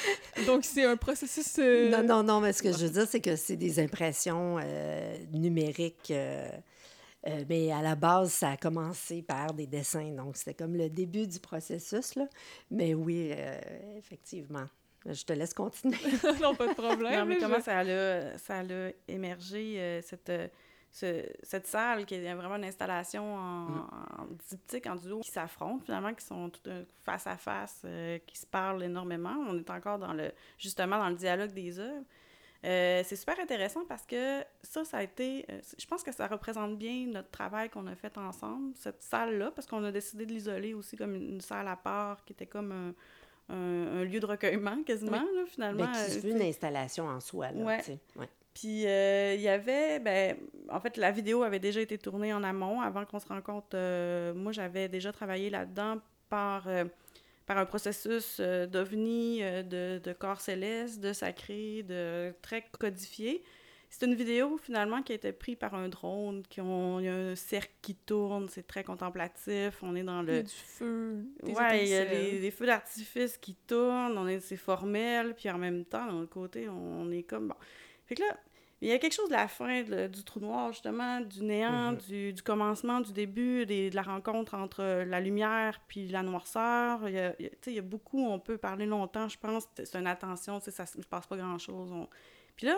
Donc, 0.48 0.66
c'est 0.66 0.84
un 0.86 0.98
processus... 0.98 1.58
euh, 1.60 1.90
Non, 1.90 2.04
non, 2.04 2.24
non, 2.24 2.40
mais 2.42 2.54
ce 2.54 2.62
que 2.64 2.72
je 2.72 2.86
veux 2.86 2.90
dire, 2.90 3.08
c'est 3.08 3.22
que 3.22 3.36
c'est 3.36 3.56
des 3.56 3.80
impressions 3.80 4.58
euh, 4.62 5.18
numériques. 5.32 6.12
euh, 6.12 6.50
euh, 7.28 7.44
mais 7.48 7.72
à 7.72 7.82
la 7.82 7.96
base, 7.96 8.34
ça 8.34 8.50
a 8.52 8.58
commencé 8.58 9.22
par 9.22 9.54
des 9.54 9.66
dessins. 9.68 10.12
Donc, 10.12 10.36
c'était 10.36 10.54
comme 10.56 10.76
le 10.76 10.90
début 10.90 11.26
du 11.28 11.40
processus. 11.40 12.16
Là. 12.16 12.28
Mais 12.70 12.94
oui, 12.94 13.30
euh, 13.32 13.60
effectivement. 13.98 14.66
Je 15.06 15.24
te 15.24 15.34
laisse 15.34 15.54
continuer. 15.54 15.98
non, 16.42 16.56
pas 16.56 16.68
de 16.68 16.74
problème. 16.74 17.20
Non, 17.20 17.26
mais 17.26 17.38
comment 17.38 17.58
je- 17.60 17.64
ça 17.64 17.80
a, 17.80 18.38
ça 18.38 18.60
a 18.60 18.64
émergé, 19.08 19.76
euh, 19.78 20.02
cette, 20.02 20.30
euh, 20.30 20.48
ce- 20.96 21.26
cette 21.42 21.66
salle 21.66 22.06
qui 22.06 22.14
est 22.16 22.34
vraiment 22.36 22.56
une 22.56 22.66
installation 22.66 23.36
en, 23.36 23.66
Mm. 23.66 23.90
en 24.20 24.26
diptyque, 24.50 24.86
en 24.88 24.96
duo, 24.96 25.20
qui 25.22 25.32
s'affrontent 25.32 25.84
finalement, 25.84 26.14
qui 26.14 26.24
sont 26.24 26.50
tout 26.50 26.62
face 27.04 27.26
à 27.28 27.36
face, 27.36 27.82
euh, 27.84 28.20
qui 28.28 28.38
se 28.38 28.46
parlent 28.46 28.84
énormément. 28.84 29.36
On 29.50 29.58
est 29.58 29.70
encore 29.72 29.98
dans 29.98 30.14
le, 30.14 30.32
justement 30.60 31.00
dans 31.00 31.10
le 31.10 31.16
dialogue 31.16 31.52
des 31.52 31.80
œuvres. 31.80 32.06
Euh, 32.66 33.02
c'est 33.04 33.18
super 33.18 33.38
intéressant 33.42 33.84
parce 33.90 34.06
que 34.06 34.42
ça, 34.62 34.86
ça 34.86 34.98
a 35.00 35.04
été... 35.04 35.46
euh, 35.52 35.60
je 35.78 35.86
pense 35.86 36.02
que 36.02 36.14
ça 36.14 36.28
représente 36.28 36.78
bien 36.78 37.08
notre 37.08 37.30
travail 37.30 37.70
qu'on 37.70 37.88
a 37.88 37.96
fait 37.96 38.18
ensemble, 38.18 38.72
cette 38.76 39.02
salle-là, 39.04 39.52
parce 39.52 39.68
qu'on 39.68 39.84
a 39.84 39.92
décidé 39.92 40.26
de 40.26 40.32
l'isoler 40.32 40.74
aussi 40.74 40.96
comme 40.96 41.14
une, 41.16 41.28
une 41.34 41.42
salle 41.42 41.68
à 41.68 41.76
part 41.76 42.24
qui 42.24 42.32
était 42.32 42.46
comme 42.46 42.72
un, 42.72 42.94
un- 43.54 43.98
un 44.00 44.04
lieu 44.06 44.22
de 44.22 44.26
recueillement 44.26 44.82
quasiment, 44.84 45.18
là, 45.36 45.44
finalement. 45.48 45.88
Mais 45.92 46.06
qui 46.06 46.12
se 46.12 46.20
veut 46.20 46.32
une 46.32 46.42
installation 46.42 47.06
en 47.08 47.20
soi. 47.20 47.52
Là, 47.52 47.64
Ouais. 47.66 47.78
tu 47.80 47.86
sais. 47.86 48.00
Ouais. 48.16 48.30
Puis 48.54 48.86
euh, 48.86 49.34
il 49.36 49.42
y 49.42 49.48
avait, 49.48 50.00
ben, 50.00 50.38
en 50.70 50.80
fait, 50.80 50.98
la 50.98 51.12
vidéo 51.12 51.44
avait 51.44 51.60
déjà 51.60 51.82
été 51.82 51.98
tournée 51.98 52.34
en 52.34 52.44
amont 52.44 52.82
avant 52.82 53.06
qu'on 53.06 53.20
se 53.20 53.28
rencontre. 53.28 53.70
euh, 53.74 54.34
moi, 54.34 54.52
j'avais 54.52 54.88
déjà 54.88 55.12
travaillé 55.12 55.50
là-dedans 55.50 56.00
par, 56.30 56.68
euh, 56.68 56.86
par 57.46 57.58
un 57.58 57.66
processus 57.66 58.38
euh, 58.40 58.68
d'ovni, 58.68 59.42
de, 59.42 60.00
de 60.00 60.14
corps 60.14 60.42
céleste, 60.42 61.00
de 61.00 61.14
sacré, 61.14 61.84
de 61.84 62.34
très 62.42 62.64
codifié. 62.80 63.44
C'est 63.90 64.08
une 64.08 64.16
vidéo 64.16 64.58
finalement 64.58 65.04
qui 65.04 65.12
a 65.12 65.16
été 65.16 65.32
prise 65.32 65.56
par 65.56 65.76
un 65.76 65.88
drone, 65.88 66.42
qui 66.50 66.62
ont, 66.62 67.00
il 67.00 67.06
y 67.06 67.10
a 67.10 67.14
un 67.14 67.36
cercle 67.36 67.74
qui 67.80 67.94
tourne, 67.94 68.50
c'est 68.50 68.66
très 68.66 68.84
contemplatif, 68.84 69.84
on 69.84 69.96
est 69.96 70.02
dans 70.02 70.24
Il 70.24 70.30
y 70.30 70.32
a 70.32 70.38
le... 70.38 70.44
du 70.44 70.52
feu, 70.52 71.26
des 71.44 71.54
Ouais, 71.54 71.84
il 71.84 71.90
y 71.90 71.96
a 71.96 72.06
les, 72.06 72.40
les 72.40 72.50
feux 72.50 72.66
d'artifice 72.66 73.38
qui 73.38 73.54
tournent, 73.54 74.18
on 74.18 74.28
est, 74.28 74.40
c'est 74.40 74.58
formel, 74.58 75.36
puis 75.36 75.48
en 75.52 75.60
même 75.60 75.86
temps, 75.86 76.08
l'autre 76.12 76.32
côté, 76.32 76.68
on 76.70 77.12
est 77.12 77.22
comme, 77.22 77.50
bon. 77.50 77.56
Fait 78.14 78.22
que 78.22 78.28
là, 78.28 78.38
il 78.82 78.90
y 78.90 78.92
a 78.92 79.00
quelque 79.00 79.14
chose 79.14 79.30
de 79.30 79.34
la 79.34 79.48
fin 79.48 79.82
de- 79.82 80.06
du 80.08 80.24
trou 80.24 80.40
noir, 80.40 80.72
justement, 80.72 81.20
du 81.22 81.42
néant, 81.44 81.94
Mhm. 81.94 81.98
du, 81.98 82.34
du 82.34 82.44
commencement, 82.44 83.00
du 83.00 83.12
début, 83.14 83.66
des- 83.66 83.90
de 83.90 83.96
la 83.96 84.04
rencontre 84.04 84.54
entre 84.54 84.84
la 84.84 85.20
lumière 85.20 85.80
puis 85.88 86.08
la 86.10 86.22
noirceur. 86.22 87.08
Il 87.10 87.16
y 87.16 87.20
a, 87.20 87.34
il 87.40 87.46
y 87.46 87.48
a- 87.48 87.50
tu 87.52 87.58
sais, 87.62 87.72
il 87.72 87.76
y 87.76 87.80
a 87.80 87.82
beaucoup, 87.82 88.24
on 88.24 88.40
peut 88.40 88.58
parler 88.58 88.86
longtemps, 88.86 89.28
je 89.30 89.38
pense, 89.40 89.68
c'est 89.76 89.96
une 89.96 90.06
attention, 90.06 90.60
ça 90.60 90.84
ne 90.84 91.02
se 91.02 91.08
passe 91.08 91.26
pas 91.26 91.38
grand-chose. 91.38 91.92
on- 91.92 92.08
Puis 92.56 92.68
là, 92.68 92.78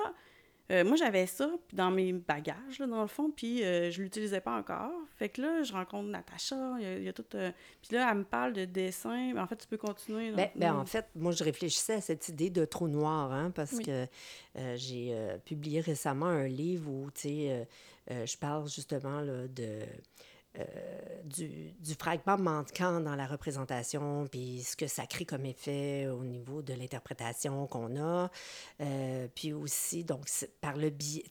euh, 0.71 0.83
moi, 0.83 0.95
j'avais 0.95 1.27
ça 1.27 1.49
puis 1.67 1.77
dans 1.77 1.91
mes 1.91 2.11
bagages, 2.13 2.79
là, 2.79 2.87
dans 2.87 3.01
le 3.01 3.07
fond, 3.07 3.29
puis 3.29 3.63
euh, 3.63 3.91
je 3.91 4.01
l'utilisais 4.01 4.41
pas 4.41 4.57
encore. 4.57 4.91
Fait 5.17 5.29
que 5.29 5.41
là, 5.41 5.61
je 5.63 5.71
rencontre 5.73 6.09
Natacha, 6.09 6.55
il 6.79 6.83
y 6.83 6.85
a, 6.87 6.97
il 6.97 7.03
y 7.03 7.07
a 7.07 7.13
tout... 7.13 7.23
euh, 7.35 7.51
Puis 7.81 7.95
là, 7.95 8.09
elle 8.11 8.17
me 8.19 8.23
parle 8.23 8.53
de 8.53 8.65
dessin. 8.65 9.31
Mais 9.33 9.39
en 9.39 9.47
fait, 9.47 9.57
tu 9.57 9.67
peux 9.67 9.77
continuer. 9.77 10.31
Ben, 10.31 10.49
ben, 10.55 10.73
Mm. 10.73 10.79
en 10.79 10.85
fait, 10.85 11.05
moi, 11.15 11.31
je 11.31 11.43
réfléchissais 11.43 11.93
à 11.93 12.01
cette 12.01 12.27
idée 12.29 12.49
de 12.49 12.65
trou 12.65 12.87
noir, 12.87 13.31
hein, 13.31 13.51
parce 13.53 13.73
Oui. 13.73 13.83
que 13.85 14.07
euh, 14.57 14.75
j'ai 14.77 15.15
publié 15.45 15.81
récemment 15.81 16.25
un 16.25 16.47
livre 16.47 16.89
où, 16.89 17.09
tu 17.11 17.21
sais, 17.21 17.67
je 18.09 18.37
parle 18.37 18.67
justement 18.69 19.21
là, 19.21 19.47
de, 19.47 19.79
euh, 20.59 21.21
du, 21.23 21.73
du, 21.79 21.95
fragment 21.95 22.37
manquant 22.37 23.01
dans 23.01 23.15
la 23.15 23.25
représentation, 23.25 24.27
puis 24.27 24.61
ce 24.61 24.75
que 24.75 24.85
ça 24.85 25.07
crée 25.07 25.25
comme 25.25 25.45
effet 25.45 26.07
au 26.07 26.23
niveau 26.23 26.61
de 26.61 26.73
l'interprétation 26.73 27.65
qu'on 27.65 27.99
a. 27.99 28.29
Euh, 28.79 29.27
puis 29.33 29.51
aussi, 29.51 30.03
donc, 30.03 30.27
par 30.61 30.77
le 30.77 30.91
biais, 30.91 31.25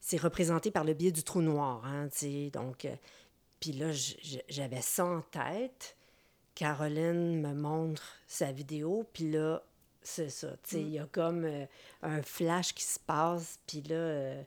c'est 0.00 0.20
représenté 0.20 0.70
par 0.70 0.84
le 0.84 0.94
biais 0.94 1.10
du 1.10 1.24
trou 1.24 1.42
noir, 1.42 1.84
hein, 1.84 2.08
donc, 2.52 2.84
euh, 2.84 2.94
puis 3.58 3.72
là, 3.72 3.88
j'avais 4.48 4.82
ça 4.82 5.04
en 5.04 5.20
tête. 5.20 5.96
Caroline 6.54 7.40
me 7.40 7.54
montre 7.54 8.16
sa 8.26 8.52
vidéo, 8.52 9.04
puis 9.12 9.30
là, 9.30 9.62
c'est 10.00 10.30
ça, 10.30 10.52
tu 10.62 10.76
sais, 10.76 10.80
il 10.80 10.90
y 10.90 10.98
a 10.98 11.06
comme 11.06 11.46
un 12.02 12.22
flash 12.22 12.72
qui 12.72 12.84
se 12.84 13.00
passe, 13.00 13.58
puis 13.66 13.82
là 13.82 14.42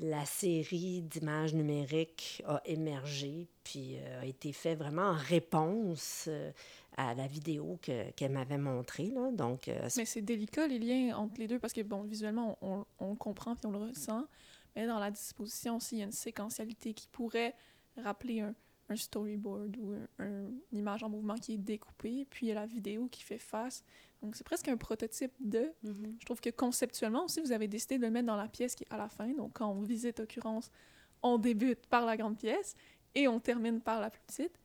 la 0.00 0.24
série 0.24 1.02
d'images 1.02 1.54
numériques 1.54 2.42
a 2.46 2.62
émergé, 2.64 3.48
puis 3.62 3.96
euh, 3.96 4.22
a 4.22 4.26
été 4.26 4.52
fait 4.52 4.74
vraiment 4.74 5.10
en 5.10 5.16
réponse 5.16 6.26
euh, 6.28 6.50
à 6.96 7.14
la 7.14 7.26
vidéo 7.26 7.78
qu'elle 7.82 8.32
m'avait 8.32 8.58
montrée. 8.58 9.06
Là. 9.08 9.30
Donc, 9.32 9.68
euh, 9.68 9.88
mais 9.96 10.04
c'est 10.04 10.22
délicat, 10.22 10.66
les 10.66 10.78
liens 10.78 11.16
entre 11.16 11.38
les 11.38 11.46
deux, 11.46 11.58
parce 11.58 11.72
que, 11.72 11.82
bon, 11.82 12.02
visuellement, 12.02 12.58
on, 12.62 12.84
on 12.98 13.10
le 13.10 13.16
comprend 13.16 13.54
puis 13.54 13.66
on 13.66 13.70
le 13.70 13.78
ressent, 13.78 14.26
mais 14.74 14.86
dans 14.86 14.98
la 14.98 15.10
disposition 15.10 15.76
aussi, 15.76 15.96
il 15.96 15.98
y 15.98 16.02
a 16.02 16.06
une 16.06 16.12
séquentialité 16.12 16.94
qui 16.94 17.08
pourrait 17.08 17.54
rappeler 17.96 18.40
un, 18.40 18.54
un 18.92 18.96
storyboard 18.96 19.76
ou 19.78 19.94
une 20.18 20.60
image 20.72 21.02
en 21.02 21.08
mouvement 21.08 21.36
qui 21.36 21.54
est 21.54 21.58
découpée, 21.58 22.26
puis 22.30 22.46
il 22.46 22.48
y 22.50 22.52
a 22.52 22.54
la 22.54 22.66
vidéo 22.66 23.08
qui 23.10 23.22
fait 23.22 23.38
face. 23.38 23.84
Donc, 24.22 24.36
c'est 24.36 24.44
presque 24.44 24.68
un 24.68 24.76
prototype 24.76 25.32
de. 25.40 25.72
Mm-hmm. 25.84 26.14
Je 26.20 26.24
trouve 26.24 26.40
que 26.40 26.50
conceptuellement 26.50 27.24
aussi, 27.24 27.40
vous 27.40 27.52
avez 27.52 27.66
décidé 27.66 27.98
de 27.98 28.02
le 28.02 28.10
mettre 28.10 28.26
dans 28.26 28.36
la 28.36 28.48
pièce 28.48 28.74
qui 28.74 28.84
est 28.84 28.92
à 28.92 28.96
la 28.96 29.08
fin. 29.08 29.28
Donc, 29.34 29.54
quand 29.54 29.68
on 29.68 29.82
visite 29.82 30.20
Occurrence, 30.20 30.70
on 31.22 31.38
débute 31.38 31.86
par 31.86 32.06
la 32.06 32.16
grande 32.16 32.38
pièce 32.38 32.74
et 33.14 33.26
on 33.28 33.40
termine 33.40 33.80
par 33.80 34.00
la 34.00 34.10
plus 34.10 34.22
petite, 34.26 34.58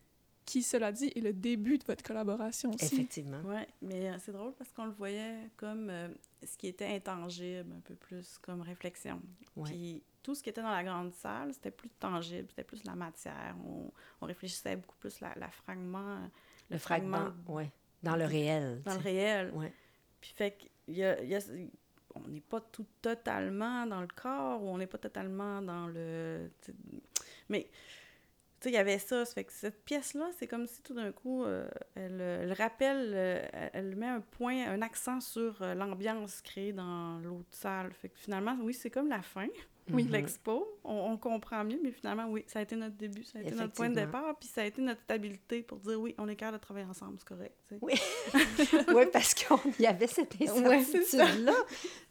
qui, 0.45 0.63
cela 0.63 0.91
dit, 0.91 1.11
est 1.15 1.21
le 1.21 1.33
début 1.33 1.77
de 1.77 1.83
votre 1.83 2.03
collaboration 2.03 2.71
aussi. 2.73 2.95
Effectivement. 2.95 3.41
Oui, 3.43 3.61
mais 3.81 4.09
euh, 4.09 4.15
c'est 4.19 4.31
drôle 4.31 4.53
parce 4.53 4.71
qu'on 4.71 4.85
le 4.85 4.91
voyait 4.91 5.49
comme 5.57 5.89
euh, 5.89 6.07
ce 6.45 6.55
qui 6.57 6.67
était 6.67 6.85
intangible, 6.85 7.69
un 7.75 7.81
peu 7.81 7.95
plus 7.95 8.37
comme 8.37 8.61
réflexion. 8.61 9.21
Puis 9.65 10.03
tout 10.27 10.35
ce 10.35 10.43
qui 10.43 10.49
était 10.49 10.61
dans 10.61 10.71
la 10.71 10.83
grande 10.83 11.13
salle, 11.13 11.53
c'était 11.53 11.71
plus 11.71 11.87
tangible, 11.87 12.49
c'était 12.49 12.65
plus 12.65 12.83
la 12.83 12.95
matière. 12.95 13.55
On, 13.65 13.89
on 14.19 14.25
réfléchissait 14.25 14.75
beaucoup 14.75 14.97
plus 14.97 15.21
la, 15.21 15.33
la 15.37 15.49
fragment. 15.49 16.19
Le, 16.69 16.77
fragment, 16.77 17.31
oui. 17.47 17.63
Dans 18.03 18.17
le 18.17 18.25
réel. 18.25 18.81
Dans 18.83 18.95
le 18.95 18.99
réel. 18.99 19.51
Oui. 19.53 19.67
Puis 20.19 20.33
fait 20.35 20.57
qu'il 20.57 20.95
y 20.95 21.03
a, 21.05 21.23
y 21.23 21.33
a, 21.33 21.39
on 22.13 22.27
n'est 22.27 22.41
pas 22.41 22.59
tout 22.59 22.85
totalement 23.01 23.85
dans 23.85 24.01
le 24.01 24.09
corps 24.13 24.61
ou 24.61 24.67
on 24.67 24.77
n'est 24.77 24.85
pas 24.85 24.97
totalement 24.97 25.61
dans 25.61 25.87
le. 25.87 26.51
Mais 27.47 27.69
tu 28.59 28.63
sais, 28.63 28.69
il 28.71 28.73
y 28.73 28.77
avait 28.77 28.99
ça. 28.99 29.23
Ça 29.23 29.33
fait 29.33 29.45
que 29.45 29.53
cette 29.53 29.85
pièce-là, 29.85 30.29
c'est 30.37 30.47
comme 30.47 30.67
si 30.67 30.81
tout 30.81 30.93
d'un 30.93 31.13
coup, 31.13 31.45
euh, 31.45 31.69
elle, 31.95 32.19
elle, 32.19 32.51
rappelle, 32.51 33.13
euh, 33.13 33.69
elle 33.71 33.95
met 33.95 34.07
un 34.07 34.19
point, 34.19 34.67
un 34.67 34.81
accent 34.81 35.21
sur 35.21 35.61
euh, 35.61 35.73
l'ambiance 35.73 36.41
créée 36.41 36.73
dans 36.73 37.17
l'autre 37.19 37.47
salle. 37.51 37.93
Fait 37.93 38.09
que 38.09 38.19
finalement, 38.19 38.57
oui, 38.61 38.73
c'est 38.73 38.89
comme 38.89 39.07
la 39.07 39.21
fin 39.21 39.47
oui. 39.91 40.03
Mhm. 40.03 40.11
l'expo. 40.11 40.67
On, 40.83 41.17
comprend 41.17 41.63
mieux, 41.63 41.79
mais 41.83 41.91
finalement, 41.91 42.27
oui, 42.29 42.43
ça 42.47 42.59
a 42.59 42.61
été 42.61 42.75
notre 42.75 42.95
début, 42.95 43.23
ça 43.23 43.39
a 43.39 43.41
été 43.41 43.55
notre 43.55 43.73
point 43.73 43.89
de 43.89 43.95
départ, 43.95 44.37
puis 44.39 44.47
ça 44.47 44.61
a 44.61 44.65
été 44.65 44.81
notre 44.81 45.01
stabilité 45.01 45.61
pour 45.63 45.79
dire 45.79 45.99
oui, 45.99 46.15
on 46.17 46.27
est 46.27 46.35
capable 46.35 46.57
de 46.57 46.61
travailler 46.61 46.85
ensemble, 46.85 47.17
c'est 47.17 47.27
correct. 47.27 47.55
Oui. 47.81 47.93
oui, 48.93 49.03
parce 49.11 49.33
qu'il 49.33 49.73
y 49.79 49.87
avait 49.87 50.07
cette 50.07 50.39
incertitude-là. 50.41 51.55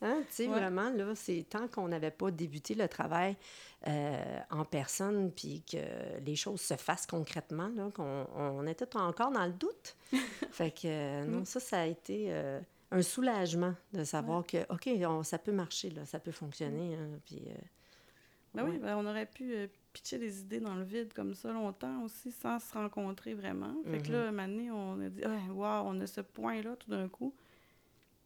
hein, 0.03 0.23
tu 0.29 0.35
sais, 0.35 0.47
vraiment, 0.47 0.91
là, 0.91 1.15
c'est 1.15 1.47
tant 1.49 1.69
qu'on 1.69 1.89
n'avait 1.89 2.11
pas 2.11 2.31
débuté 2.31 2.75
le 2.75 2.89
travail 2.89 3.37
euh, 3.87 4.41
en 4.51 4.65
personne, 4.65 5.31
puis 5.31 5.63
que 5.71 5.79
les 6.25 6.37
choses 6.37 6.61
se 6.61 6.75
fassent 6.75 7.07
concrètement, 7.07 7.71
là, 7.77 7.91
qu'on 7.95 8.27
on 8.35 8.67
était 8.67 8.97
encore 8.97 9.31
dans 9.31 9.47
le 9.47 9.53
doute. 9.53 9.97
fait 10.51 10.71
que, 10.71 10.87
euh, 10.87 11.25
non, 11.25 11.41
mm. 11.41 11.47
ça, 11.47 11.61
ça 11.61 11.81
a 11.81 11.87
été... 11.87 12.27
Euh, 12.31 12.61
un 12.91 13.03
soulagement 13.03 13.75
de 13.93 14.05
savoir 14.05 14.47
que, 14.47 14.59
OK, 14.73 14.89
ça 15.25 15.39
peut 15.39 15.53
marcher, 15.53 15.91
là, 15.91 16.05
ça 16.05 16.19
peut 16.19 16.33
fonctionner. 16.33 16.95
Hein, 16.95 17.19
puis, 17.25 17.43
euh, 17.49 17.55
ben 18.55 18.65
oui, 18.65 18.79
ben, 18.79 18.97
on 18.97 19.07
aurait 19.07 19.27
pu 19.27 19.55
euh, 19.55 19.67
pitcher 19.93 20.19
des 20.19 20.41
idées 20.41 20.61
dans 20.61 20.75
le 20.77 20.85
vide 20.85 21.13
comme 21.13 21.35
ça 21.35 21.53
longtemps 21.53 22.03
aussi, 22.03 22.31
sans 22.33 22.59
se 22.59 22.73
rencontrer 22.73 23.35
vraiment. 23.35 23.75
Fait 23.91 23.99
que 23.99 24.13
là, 24.13 24.31
mm-hmm. 24.31 24.71
un 24.71 24.73
on 24.73 25.01
a 25.01 25.09
dit, 25.09 25.23
oh, 25.27 25.53
wow, 25.53 25.83
on 25.85 26.01
a 26.01 26.07
ce 26.07 26.21
point-là 26.21 26.77
tout 26.77 26.91
d'un 26.91 27.09
coup. 27.09 27.35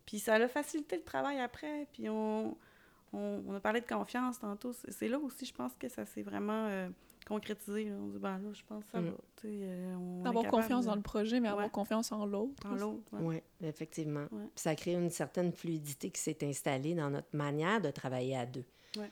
Puis 0.07 0.19
ça 0.19 0.35
a 0.35 0.49
facilité 0.49 0.97
le 0.97 1.05
travail 1.05 1.39
après. 1.41 1.87
Puis 1.93 2.09
on, 2.09 2.57
on, 3.13 3.55
a 3.55 3.61
parlé 3.61 3.81
de 3.81 3.87
confiance 3.87 4.39
tantôt. 4.39 4.73
C'est 4.73 5.09
là 5.09 5.19
aussi, 5.19 5.47
je 5.47 5.55
pense 5.55 5.73
que 5.75 5.89
ça 5.89 6.05
s'est 6.05 6.23
vraiment. 6.23 6.67
Euh, 6.67 6.89
concrétiser. 7.27 7.93
On 7.93 8.09
dit, 8.09 8.19
ben 8.19 8.39
là, 8.39 8.53
je 8.53 8.63
pense 8.67 8.85
que 8.85 8.91
ça 8.91 9.01
mm. 9.01 9.05
va. 9.07 9.15
Euh, 9.45 10.25
avoir 10.25 10.47
confiance 10.49 10.87
dans 10.87 10.95
le 10.95 11.03
projet, 11.03 11.41
mais 11.41 11.49
avoir 11.49 11.71
confiance 11.71 12.13
en 12.13 12.27
l'autre. 12.27 12.67
En 12.67 12.75
l'autre, 12.75 13.03
oui. 13.13 13.37
effectivement. 13.63 14.27
Puis 14.29 14.51
ça 14.57 14.75
crée 14.75 14.95
une 14.95 15.11
certaine 15.11 15.53
fluidité 15.53 16.11
qui 16.11 16.21
s'est 16.21 16.39
installée 16.43 16.95
dans 16.95 17.11
notre 17.11 17.35
manière 17.35 17.81
de 17.81 17.91
travailler 17.91 18.37
à 18.37 18.47
deux. 18.47 18.65
Oui. 18.97 19.07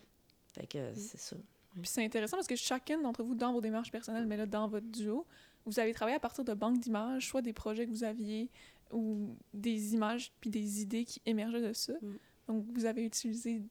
Fait 0.53 0.67
que 0.67 0.93
mm. 0.93 0.97
c'est 0.97 1.21
ça. 1.21 1.37
Puis 1.73 1.83
c'est 1.85 2.05
intéressant 2.05 2.37
parce 2.37 2.49
que 2.49 2.57
chacune 2.57 3.03
d'entre 3.03 3.23
vous, 3.23 3.35
dans 3.35 3.53
vos 3.53 3.61
démarches 3.61 3.93
personnelles, 3.93 4.27
mais 4.27 4.37
là, 4.37 4.47
dans 4.47 4.69
votre 4.69 4.87
duo, 4.87 5.27
vous 5.67 5.79
avez 5.79 5.93
travaillé 5.93 6.17
à 6.17 6.21
partir 6.21 6.45
de 6.45 6.55
banques 6.55 6.81
d'images, 6.81 7.29
soit 7.29 7.43
des 7.43 7.53
projets 7.53 7.87
que 7.87 7.91
vous 7.91 8.05
aviez 8.05 8.51
ou 8.91 9.37
des 9.53 9.95
images 9.95 10.33
puis 10.41 10.51
des 10.51 10.83
idées 10.83 11.05
qui 11.05 11.21
émergeaient 11.27 11.67
de 11.69 11.73
ça. 11.73 11.93
Mm. 12.01 12.17
Donc, 12.49 12.65
vous 12.73 12.85
avez 12.87 13.05
utilisé 13.05 13.63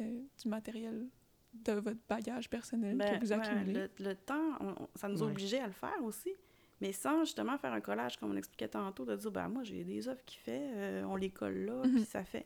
euh, 0.00 0.20
du 0.42 0.48
matériel 0.48 1.06
de 1.52 1.72
votre 1.72 2.00
bagage 2.08 2.48
personnel 2.48 2.96
que 2.96 3.04
ben, 3.04 3.20
vous 3.20 3.32
accumulez. 3.32 3.88
le, 3.98 4.14
temps, 4.14 4.58
ça 4.94 5.08
nous 5.08 5.22
obligeait 5.22 5.60
à 5.60 5.66
le 5.66 5.72
faire 5.72 6.02
aussi. 6.02 6.32
Mais 6.80 6.92
sans 6.92 7.20
justement 7.20 7.56
faire 7.58 7.72
un 7.72 7.80
collage, 7.80 8.16
comme 8.16 8.32
on 8.32 8.36
expliquait 8.36 8.68
tantôt, 8.68 9.04
de 9.04 9.14
dire, 9.14 9.30
ben 9.30 9.48
moi, 9.48 9.62
j'ai 9.62 9.84
des 9.84 10.08
œuvres 10.08 10.24
qui 10.26 10.36
fait, 10.36 10.72
euh, 10.74 11.04
on 11.04 11.14
les 11.14 11.30
colle 11.30 11.66
là, 11.66 11.74
mhm. 11.84 11.94
puis 11.94 12.04
ça 12.04 12.24
fait. 12.24 12.44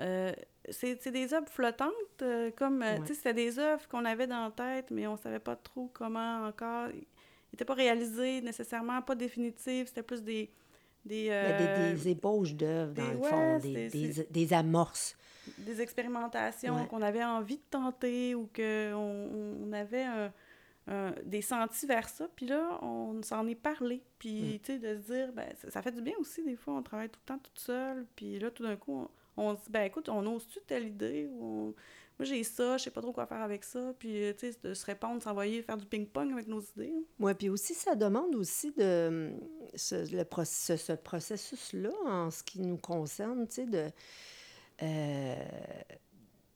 Euh, 0.00 0.32
c'est 0.68 1.10
des 1.10 1.32
œuvres 1.32 1.48
flottantes, 1.48 1.90
euh, 2.20 2.50
comme, 2.50 2.84
tu 3.00 3.06
sais, 3.06 3.14
c'était 3.14 3.34
des 3.34 3.58
œuvres 3.58 3.88
qu'on 3.88 4.04
avait 4.04 4.26
dans 4.26 4.44
la 4.44 4.50
tête, 4.50 4.90
mais 4.90 5.06
on 5.06 5.16
savait 5.16 5.38
pas 5.38 5.56
trop 5.56 5.90
comment 5.92 6.46
encore. 6.46 6.90
Ils 6.90 7.06
n'étaient 7.54 7.64
pas 7.64 7.74
réalisés 7.74 8.42
nécessairement, 8.42 9.00
pas 9.00 9.14
définitifs, 9.14 9.88
c'était 9.88 10.02
plus 10.02 10.22
des. 10.22 10.50
Des, 11.04 11.28
des, 11.28 11.94
des, 11.94 12.08
ébauches 12.10 12.54
d'œuvres, 12.54 12.92
dans 12.92 13.10
le 13.10 13.22
fond, 13.22 13.58
des, 13.58 13.88
des, 14.30 14.52
amorces 14.52 15.16
des 15.58 15.80
expérimentations 15.80 16.86
qu'on 16.86 17.02
avait 17.02 17.24
envie 17.24 17.56
de 17.56 17.62
tenter 17.70 18.36
ou 18.36 18.48
qu'on 18.54 19.58
on 19.64 19.72
avait 19.72 20.06
des 21.24 21.42
sentis 21.42 21.86
vers 21.86 22.08
ça. 22.08 22.28
Puis 22.34 22.46
là, 22.46 22.78
on 22.82 23.22
s'en 23.22 23.46
est 23.46 23.54
parlé. 23.54 24.02
Puis, 24.18 24.54
mm. 24.54 24.58
tu 24.60 24.72
sais, 24.72 24.78
de 24.78 25.00
se 25.00 25.12
dire, 25.12 25.32
ben, 25.32 25.48
ça, 25.68 25.82
fait 25.82 25.92
du 25.92 26.02
bien 26.02 26.14
aussi, 26.18 26.42
des 26.42 26.56
fois, 26.56 26.74
on 26.74 26.82
travaille 26.82 27.08
tout 27.08 27.20
le 27.24 27.34
temps 27.34 27.38
toute 27.38 27.58
seule. 27.58 28.06
Puis 28.16 28.38
là, 28.38 28.50
tout 28.50 28.62
d'un 28.62 28.76
coup, 28.76 29.08
on, 29.36 29.56
se 29.56 29.62
dit, 29.64 29.70
ben 29.70 29.82
écoute, 29.82 30.08
on 30.08 30.24
ose-tu 30.26 30.60
telle 30.66 30.86
idée? 30.86 31.28
Ou 31.32 31.74
Moi, 32.22 32.36
j'ai 32.36 32.44
ça, 32.44 32.76
je 32.76 32.84
sais 32.84 32.90
pas 32.90 33.00
trop 33.00 33.12
quoi 33.12 33.26
faire 33.26 33.42
avec 33.42 33.64
ça. 33.64 33.92
Puis, 33.98 34.32
tu 34.38 34.52
sais, 34.52 34.58
de 34.62 34.74
se 34.74 34.86
répondre, 34.86 35.22
s'envoyer, 35.22 35.62
faire 35.62 35.76
du 35.76 35.86
ping-pong 35.86 36.32
avec 36.32 36.46
nos 36.46 36.60
idées. 36.60 36.94
Oui, 37.18 37.34
puis 37.34 37.48
aussi, 37.48 37.74
ça 37.74 37.94
demande 37.94 38.34
aussi 38.36 38.70
de 38.72 39.32
ce, 39.74 39.94
le, 40.14 40.24
ce 40.44 40.92
processus-là, 40.92 41.90
en 42.06 42.30
ce 42.30 42.42
qui 42.42 42.60
nous 42.60 42.76
concerne, 42.76 43.46
tu 43.48 43.54
sais, 43.54 43.66
de 43.66 43.90
euh, 44.82 45.36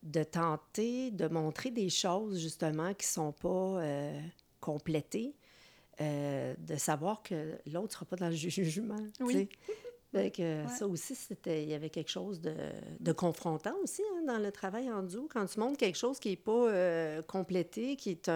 de 0.02 0.22
tenter 0.22 1.10
de 1.10 1.26
montrer 1.26 1.72
des 1.72 1.88
choses 1.88 2.40
justement 2.40 2.94
qui 2.94 3.06
ne 3.06 3.10
sont 3.10 3.32
pas 3.32 3.80
euh, 3.82 4.20
complétées, 4.60 5.34
euh, 6.00 6.54
de 6.58 6.76
savoir 6.76 7.22
que 7.22 7.58
l'autre 7.66 7.88
ne 7.88 7.92
sera 7.92 8.04
pas 8.06 8.16
dans 8.16 8.28
le 8.28 8.34
jugement. 8.36 9.04
Oui. 9.18 9.48
Ça 10.68 10.86
aussi, 10.86 11.14
c'était, 11.14 11.62
il 11.62 11.68
y 11.68 11.74
avait 11.74 11.90
quelque 11.90 12.10
chose 12.10 12.40
de, 12.40 12.54
de 13.00 13.12
confrontant 13.12 13.74
aussi 13.82 14.02
hein, 14.02 14.22
dans 14.26 14.38
le 14.38 14.50
travail 14.52 14.90
en 14.90 15.02
duo. 15.02 15.28
Quand 15.30 15.46
tu 15.46 15.60
montres 15.60 15.78
quelque 15.78 15.98
chose 15.98 16.18
qui 16.18 16.30
n'est 16.30 16.36
pas 16.36 17.22
complété, 17.22 17.96
qui 17.96 18.10
est 18.10 18.30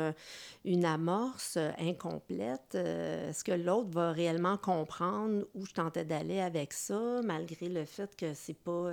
une 0.65 0.85
amorce 0.85 1.59
incomplète, 1.79 2.75
est-ce 2.75 3.45
que 3.45 3.53
l'autre 3.53 3.91
va 3.91 4.13
réellement 4.13 4.57
comprendre 4.57 5.47
où 5.55 5.67
je 5.67 5.73
tentais 5.73 6.05
d'aller 6.05 6.41
avec 6.41 6.73
ça, 6.73 7.21
malgré 7.25 7.69
le 7.69 7.85
fait 7.85 8.15
que 8.17 8.35
c'est 8.35 8.55
pas 8.55 8.91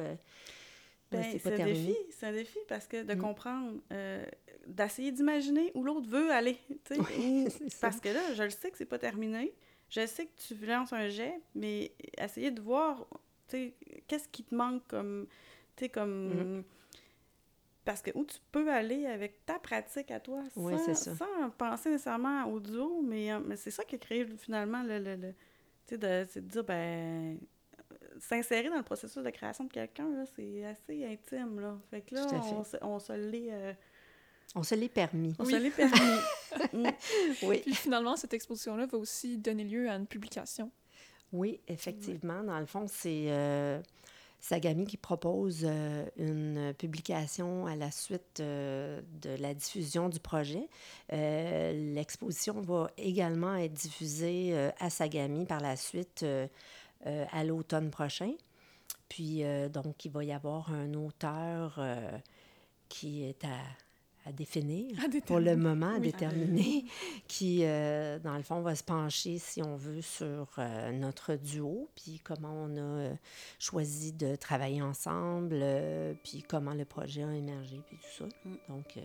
ben, 1.12 1.24
c'est 1.42 1.62
un 1.62 1.66
défi, 1.66 1.96
c'est 2.10 2.26
un 2.26 2.34
défi 2.34 2.60
parce 2.68 2.86
que 2.88 3.04
de 3.04 3.14
mm. 3.14 3.18
comprendre, 3.18 3.80
euh, 3.94 4.26
d'essayer 4.68 5.12
d'imaginer 5.12 5.72
où 5.74 5.84
l'autre 5.84 6.08
veut 6.08 6.32
aller, 6.32 6.58
oui, 6.92 7.48
parce 7.82 8.00
que 8.02 8.10
là, 8.10 8.34
je 8.34 8.44
le 8.44 8.50
sais 8.50 8.70
que 8.70 8.78
c'est 8.78 8.86
pas 8.86 9.00
terminé, 9.00 9.54
je 9.90 10.06
sais 10.06 10.26
que 10.26 10.38
tu 10.48 10.66
lances 10.66 10.94
un 10.94 11.08
jet, 11.08 11.40
mais 11.56 11.92
essayer 12.18 12.52
de 12.52 12.62
voir, 12.62 13.06
tu 13.48 13.58
sais, 13.58 13.74
qu'est-ce 14.08 14.28
qui 14.30 14.44
te 14.44 14.54
manque 14.54 14.86
comme, 14.88 15.28
tu 15.76 15.86
sais, 15.86 15.90
comme... 15.90 16.58
Mm. 16.60 16.64
Parce 17.86 18.02
que 18.02 18.12
où 18.16 18.26
tu 18.26 18.38
peux 18.52 18.70
aller 18.70 19.06
avec 19.06 19.46
ta 19.46 19.60
pratique 19.60 20.12
à 20.12 20.20
toi, 20.20 20.44
sans, 20.54 20.94
sans 20.94 21.50
penser 21.58 21.90
nécessairement 21.90 22.44
au 22.46 22.60
duo, 22.60 23.02
mais, 23.02 23.32
euh, 23.32 23.40
mais 23.40 23.56
c'est 23.56 23.72
ça 23.72 23.86
qui 23.86 23.96
a 23.96 23.98
créé 23.98 24.26
finalement 24.38 24.84
le... 24.84 25.00
le, 25.00 25.16
le 25.16 25.34
tu 25.88 25.96
sais, 25.96 25.98
de, 25.98 26.42
de 26.42 26.46
dire, 26.46 26.64
ben 26.66 27.40
s'insérer 28.20 28.70
dans 28.70 28.78
le 28.78 28.84
processus 28.84 29.24
de 29.24 29.30
création 29.30 29.66
de 29.66 29.72
quelqu'un, 29.72 30.26
c'est 30.36 30.66
assez 30.66 31.06
intime, 31.06 31.60
là. 31.60 31.78
Fait 31.90 32.02
que 32.02 32.16
là, 32.16 32.26
on, 32.32 32.64
on, 32.82 33.00
se 33.00 33.14
l'est... 33.14 33.52
Euh, 33.52 33.74
On 34.56 34.64
se 34.64 34.76
l'est 34.76 34.90
permis. 34.90 35.36
On 35.40 35.46
Oui. 35.46 35.52
se 35.52 35.58
l'est 35.58 35.70
permis. 35.72 36.20
Mm. 36.74 36.88
Oui. 37.44 37.60
Puis 37.60 37.76
finalement, 37.76 38.16
cette 38.16 38.34
exposition-là 38.34 38.86
va 38.86 38.98
aussi 38.98 39.38
donner 39.38 39.64
lieu 39.64 39.90
à 39.90 39.96
une 39.96 40.08
publication. 40.08 40.72
Oui, 41.34 41.60
effectivement. 41.68 42.44
Dans 42.44 42.60
le 42.60 42.66
fond, 42.66 42.86
c'est 42.88 43.26
euh, 43.30 43.82
Sagami 44.40 44.86
qui 44.86 44.96
propose 44.98 45.64
euh, 45.66 46.06
une 46.16 46.74
publication 46.78 47.66
à 47.68 47.76
la 47.76 47.92
suite 47.92 48.40
euh, 48.40 49.02
de 49.22 49.32
la 49.32 49.54
diffusion 49.54 50.08
du 50.08 50.20
projet. 50.22 50.70
Euh, 51.12 51.94
L'exposition 51.94 52.62
va 52.62 52.90
également 52.98 53.56
être 53.58 53.74
diffusée 53.74 54.52
euh, 54.54 54.72
à 54.80 54.90
Sagami 54.90 55.46
par 55.46 55.60
la 55.60 55.76
suite 55.76 56.24
euh, 56.24 56.48
euh, 57.06 57.26
à 57.32 57.44
l'automne 57.44 57.92
prochain. 57.92 58.32
Puis, 59.10 59.44
euh, 59.44 59.68
donc, 59.70 60.06
il 60.06 60.12
va 60.12 60.24
y 60.24 60.32
avoir 60.32 60.72
un 60.72 60.94
auteur 60.94 61.76
euh, 61.80 62.18
qui 62.90 63.24
est 63.24 63.44
à, 63.44 63.58
à 64.28 64.32
définir 64.32 64.98
À 65.00 65.08
pour 65.26 65.40
le 65.40 65.56
moment 65.56 65.88
à 65.90 65.94
Oui. 65.96 66.02
déterminer, 66.12 66.86
qui, 67.28 67.62
euh, 67.64 68.20
dans 68.20 68.36
le 68.36 68.44
fond, 68.44 68.62
va 68.62 68.76
se 68.76 68.84
pencher, 68.84 69.38
si 69.38 69.62
on 69.64 69.76
veut, 69.76 70.02
sur 70.02 70.48
euh, 70.58 70.92
notre 70.92 71.36
duo, 71.36 71.90
puis 71.96 72.20
comment 72.24 72.52
on 72.54 72.76
a 72.76 72.80
euh, 72.80 73.14
choisi 73.60 74.12
de 74.14 74.36
travailler 74.36 74.82
ensemble, 74.82 75.60
euh, 75.62 76.14
puis 76.24 76.44
comment 76.44 76.74
le 76.74 76.86
projet 76.86 77.24
a 77.24 77.34
émergé, 77.34 77.80
puis 77.88 77.98
tout 77.98 78.24
ça. 78.24 78.26
Mm. 78.46 78.56
Donc, 78.70 78.98
euh, 78.98 79.02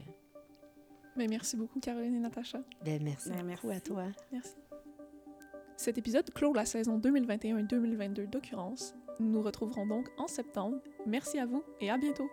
Mais 1.17 1.29
merci 1.29 1.57
beaucoup, 1.57 1.81
Caroline 1.81 2.15
et 2.17 2.21
Natacha. 2.21 2.61
ben, 2.85 3.03
merci 3.03 3.29
Ben, 3.31 3.37
beaucoup 3.47 3.69
merci. 3.69 3.71
à 3.71 3.81
toi. 3.81 4.05
Merci. 4.33 4.55
Cet 5.77 5.99
épisode 5.99 6.31
clôt 6.33 6.53
la 6.53 6.65
saison 6.65 6.99
2021-2022 6.99 8.29
d'Occurrence. 8.31 8.95
Nous 9.21 9.29
nous 9.31 9.43
retrouverons 9.43 9.87
donc 9.87 10.09
en 10.17 10.27
septembre. 10.29 10.79
Merci 11.07 11.39
à 11.39 11.47
vous 11.47 11.63
et 11.81 11.91
à 11.91 11.99
bientôt. 11.99 12.29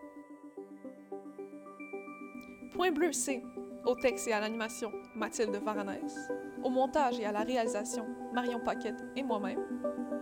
Point 2.80 2.92
bleu, 2.92 3.12
c'est 3.12 3.44
au 3.86 3.94
texte 3.94 4.30
et 4.30 4.32
à 4.32 4.40
l'animation, 4.40 4.90
Mathilde 5.14 5.54
Varanès. 5.66 6.16
Au 6.64 6.70
montage 6.70 7.20
et 7.20 7.26
à 7.26 7.34
la 7.34 7.42
réalisation, 7.42 8.06
Marion 8.34 8.62
Paquette 8.64 9.04
et 9.18 9.22
moi-même. 9.22 9.60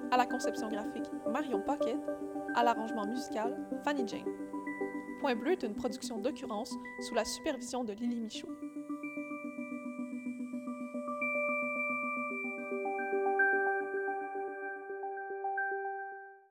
À 0.10 0.18
la 0.18 0.26
conception 0.26 0.68
graphique, 0.68 1.06
Marion 1.32 1.62
Paquette. 1.62 2.02
À 2.56 2.64
l'arrangement 2.64 3.06
musical, 3.06 3.56
Fanny 3.84 4.08
Jane. 4.08 4.26
Point 5.20 5.36
bleu 5.36 5.52
est 5.52 5.62
une 5.62 5.76
production 5.76 6.18
d'occurrence 6.18 6.74
sous 7.08 7.14
la 7.14 7.26
supervision 7.26 7.84
de 7.84 7.94
Lily 7.94 8.22
Michaud. 8.22 8.50